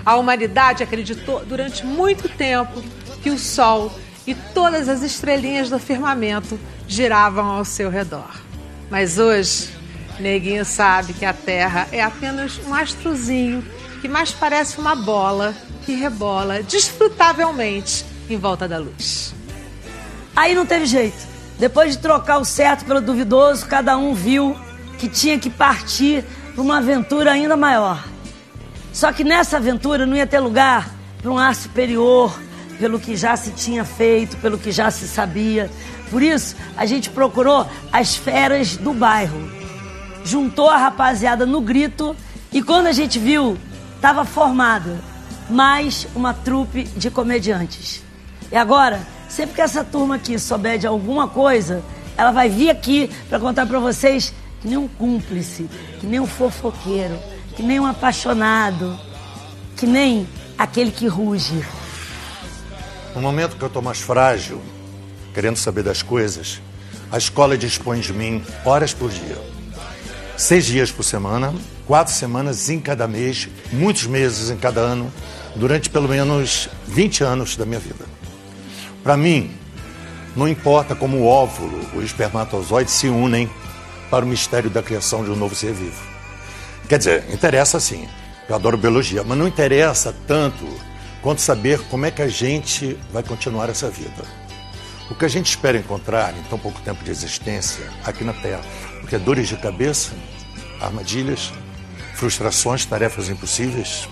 A 0.06 0.18
humanidade 0.18 0.84
acreditou 0.84 1.46
durante 1.46 1.86
muito 1.86 2.28
tempo 2.28 2.84
que 3.22 3.30
o 3.30 3.40
Sol 3.40 3.92
e 4.28 4.36
todas 4.36 4.90
as 4.90 5.02
estrelinhas 5.02 5.70
do 5.70 5.80
firmamento 5.80 6.60
giravam 6.88 7.46
ao 7.46 7.66
seu 7.66 7.90
redor. 7.90 8.30
Mas 8.90 9.18
hoje, 9.18 9.70
Neguinho 10.20 10.66
sabe 10.66 11.14
que 11.14 11.26
a 11.26 11.34
Terra 11.34 11.88
é 11.92 12.02
apenas 12.02 12.60
um 12.68 12.74
astrozinho 12.74 13.64
que 14.02 14.08
mais 14.08 14.32
parece 14.32 14.78
uma 14.78 14.96
bola 14.96 15.56
que 15.86 15.94
rebola 15.96 16.62
desfrutavelmente 16.62 18.06
em 18.30 18.38
volta 18.38 18.68
da 18.68 18.78
luz. 18.78 19.34
Aí 20.36 20.54
não 20.54 20.66
teve 20.66 20.86
jeito. 20.86 21.33
Depois 21.64 21.94
de 21.94 22.00
trocar 22.00 22.40
o 22.40 22.44
certo 22.44 22.84
pelo 22.84 23.00
duvidoso, 23.00 23.66
cada 23.66 23.98
um 23.98 24.14
viu 24.14 24.54
que 25.00 25.08
tinha 25.08 25.40
que 25.40 25.50
partir 25.50 26.26
para 26.54 26.62
uma 26.62 26.80
aventura 26.80 27.32
ainda 27.32 27.56
maior. 27.56 28.04
Só 28.92 29.14
que 29.14 29.24
nessa 29.24 29.56
aventura 29.56 30.06
não 30.06 30.14
ia 30.14 30.28
ter 30.28 30.40
lugar 30.40 30.94
para 31.22 31.32
um 31.32 31.38
ar 31.38 31.56
superior, 31.56 32.38
pelo 32.78 33.00
que 33.00 33.16
já 33.16 33.38
se 33.38 33.52
tinha 33.52 33.86
feito, 33.86 34.36
pelo 34.42 34.58
que 34.58 34.74
já 34.74 34.92
se 34.92 35.08
sabia. 35.08 35.72
Por 36.12 36.22
isso, 36.22 36.54
a 36.76 36.86
gente 36.86 37.10
procurou 37.10 37.66
as 37.94 38.14
feras 38.14 38.76
do 38.76 38.94
bairro. 38.94 39.50
Juntou 40.26 40.70
a 40.70 40.76
rapaziada 40.76 41.46
no 41.46 41.62
grito 41.62 42.14
e 42.52 42.62
quando 42.62 42.88
a 42.88 42.92
gente 42.92 43.18
viu, 43.18 43.58
estava 43.96 44.26
formada 44.26 45.00
mais 45.50 46.06
uma 46.14 46.34
trupe 46.34 46.84
de 46.84 47.10
comediantes. 47.10 48.04
E 48.52 48.58
agora 48.58 49.13
Sempre 49.36 49.56
que 49.56 49.62
essa 49.62 49.84
turma 49.84 50.18
aqui 50.18 50.38
souber 50.38 50.78
de 50.78 50.86
alguma 50.86 51.28
coisa, 51.28 51.84
ela 52.16 52.32
vai 52.32 52.50
vir 52.50 52.70
aqui 52.70 53.10
para 53.28 53.40
contar 53.40 53.66
para 53.66 53.80
vocês 53.80 54.32
que 54.62 54.68
nem 54.68 54.78
um 54.78 54.88
cúmplice, 54.88 55.68
que 56.00 56.06
nem 56.06 56.20
um 56.20 56.28
fofoqueiro, 56.28 57.18
que 57.56 57.64
nem 57.64 57.80
um 57.80 57.88
apaixonado, 57.88 58.96
que 59.76 59.88
nem 59.88 60.30
aquele 60.56 60.92
que 60.92 61.08
ruge. 61.08 61.66
No 63.16 63.22
momento 63.24 63.56
que 63.58 63.64
eu 63.64 63.68
estou 63.68 63.82
mais 63.82 64.00
frágil, 64.00 64.62
querendo 65.34 65.58
saber 65.58 65.82
das 65.82 66.04
coisas, 66.04 66.62
a 67.12 67.18
escola 67.18 67.58
dispõe 67.58 68.02
de 68.02 68.14
mim 68.14 68.44
horas 68.64 68.94
por 68.94 69.10
dia. 69.10 69.42
Seis 70.38 70.64
dias 70.64 70.92
por 70.92 71.02
semana, 71.02 71.52
quatro 71.88 72.14
semanas 72.14 72.70
em 72.70 72.80
cada 72.80 73.08
mês, 73.08 73.50
muitos 73.72 74.06
meses 74.06 74.52
em 74.52 74.58
cada 74.58 74.82
ano, 74.82 75.12
durante 75.56 75.90
pelo 75.90 76.08
menos 76.08 76.70
20 76.88 77.24
anos 77.24 77.58
da 77.58 77.66
minha 77.66 77.80
vida. 77.80 78.13
Para 79.04 79.18
mim, 79.18 79.52
não 80.36 80.48
importa 80.48 80.96
como 80.96 81.18
o 81.18 81.28
óvulo 81.28 81.86
o 81.94 82.02
espermatozoide 82.02 82.90
se 82.90 83.08
unem 83.08 83.50
para 84.10 84.24
o 84.24 84.28
mistério 84.28 84.70
da 84.70 84.82
criação 84.82 85.24
de 85.24 85.30
um 85.30 85.36
novo 85.36 85.54
ser 85.56 85.74
vivo. 85.74 86.02
Quer 86.88 86.98
dizer, 86.98 87.26
interessa 87.32 87.80
sim. 87.80 88.08
Eu 88.48 88.56
adoro 88.56 88.78
biologia, 88.78 89.24
mas 89.24 89.38
não 89.38 89.48
interessa 89.48 90.16
tanto 90.28 90.68
quanto 91.22 91.42
saber 91.42 91.80
como 91.90 92.06
é 92.06 92.12
que 92.12 92.22
a 92.22 92.28
gente 92.28 92.98
vai 93.12 93.24
continuar 93.24 93.70
essa 93.70 93.90
vida. 93.90 94.24
O 95.10 95.16
que 95.16 95.26
a 95.26 95.30
gente 95.30 95.48
espera 95.48 95.78
encontrar 95.78 96.34
em 96.38 96.44
tão 96.44 96.58
pouco 96.58 96.82
tempo 96.82 97.04
de 97.04 97.12
existência 97.12 97.86
aqui 98.06 98.24
na 98.24 98.34
Terra, 98.34 98.62
porque 99.00 99.16
é 99.16 99.20
dores 99.20 99.48
de 99.48 99.58
cabeça, 99.58 100.12
armadilhas, 100.82 101.52
frustrações, 102.16 102.86
tarefas 102.86 103.30
impossíveis. 103.30 104.08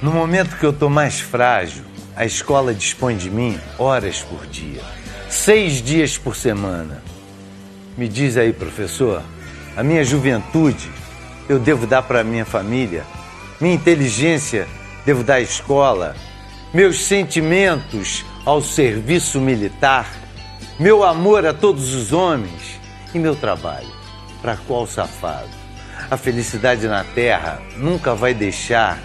No 0.00 0.12
momento 0.12 0.56
que 0.56 0.64
eu 0.64 0.70
estou 0.70 0.88
mais 0.88 1.20
frágil, 1.20 1.84
a 2.18 2.24
escola 2.24 2.74
dispõe 2.74 3.16
de 3.16 3.30
mim 3.30 3.60
horas 3.78 4.22
por 4.22 4.44
dia, 4.44 4.82
seis 5.28 5.80
dias 5.80 6.18
por 6.18 6.34
semana. 6.34 7.00
Me 7.96 8.08
diz 8.08 8.36
aí, 8.36 8.52
professor, 8.52 9.22
a 9.76 9.84
minha 9.84 10.02
juventude 10.02 10.90
eu 11.48 11.60
devo 11.60 11.86
dar 11.86 12.02
para 12.02 12.24
minha 12.24 12.44
família, 12.44 13.04
minha 13.60 13.72
inteligência 13.72 14.66
devo 15.06 15.22
dar 15.22 15.34
à 15.34 15.40
escola, 15.40 16.16
meus 16.74 17.04
sentimentos 17.04 18.24
ao 18.44 18.60
serviço 18.60 19.40
militar, 19.40 20.12
meu 20.76 21.04
amor 21.04 21.46
a 21.46 21.54
todos 21.54 21.94
os 21.94 22.12
homens 22.12 22.80
e 23.14 23.18
meu 23.20 23.36
trabalho. 23.36 23.92
Para 24.42 24.56
qual 24.56 24.88
safado? 24.88 25.50
A 26.10 26.16
felicidade 26.16 26.88
na 26.88 27.04
Terra 27.04 27.62
nunca 27.76 28.12
vai 28.12 28.34
deixar 28.34 28.98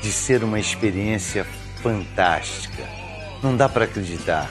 de 0.00 0.10
ser 0.10 0.42
uma 0.42 0.58
experiência 0.58 1.46
fantástica. 1.84 2.82
Não 3.42 3.54
dá 3.54 3.68
para 3.68 3.84
acreditar. 3.84 4.50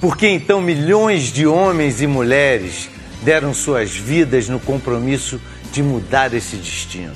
Por 0.00 0.16
que 0.16 0.26
então 0.26 0.60
milhões 0.60 1.32
de 1.32 1.46
homens 1.46 2.02
e 2.02 2.06
mulheres 2.08 2.90
deram 3.22 3.54
suas 3.54 3.96
vidas 3.96 4.48
no 4.48 4.58
compromisso 4.58 5.40
de 5.70 5.84
mudar 5.84 6.34
esse 6.34 6.56
destino? 6.56 7.14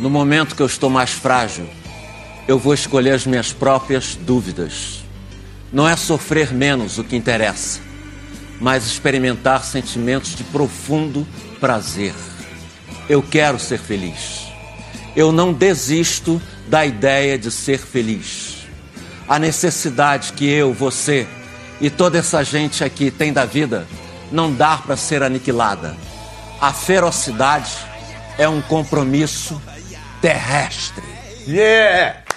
No 0.00 0.10
momento 0.10 0.56
que 0.56 0.62
eu 0.62 0.66
estou 0.66 0.90
mais 0.90 1.10
frágil, 1.10 1.68
eu 2.48 2.58
vou 2.58 2.74
escolher 2.74 3.12
as 3.12 3.24
minhas 3.24 3.52
próprias 3.52 4.16
dúvidas. 4.16 5.04
Não 5.72 5.88
é 5.88 5.94
sofrer 5.94 6.52
menos 6.52 6.98
o 6.98 7.04
que 7.04 7.14
interessa, 7.14 7.78
mas 8.60 8.86
experimentar 8.86 9.62
sentimentos 9.62 10.34
de 10.34 10.42
profundo 10.42 11.24
prazer. 11.60 12.14
Eu 13.08 13.22
quero 13.22 13.56
ser 13.60 13.78
feliz. 13.78 14.48
Eu 15.14 15.30
não 15.30 15.52
desisto 15.52 16.42
da 16.66 16.84
ideia 16.84 17.38
de 17.38 17.52
ser 17.52 17.78
feliz. 17.78 18.47
A 19.28 19.38
necessidade 19.38 20.32
que 20.32 20.48
eu, 20.48 20.72
você 20.72 21.26
e 21.80 21.90
toda 21.90 22.18
essa 22.18 22.42
gente 22.42 22.82
aqui 22.82 23.10
tem 23.10 23.32
da 23.32 23.44
vida 23.44 23.86
não 24.32 24.52
dá 24.52 24.76
para 24.78 24.96
ser 24.96 25.22
aniquilada. 25.22 25.96
A 26.60 26.72
ferocidade 26.72 27.70
é 28.36 28.48
um 28.48 28.60
compromisso 28.60 29.60
terrestre. 30.20 31.04
Yeah! 31.46 32.27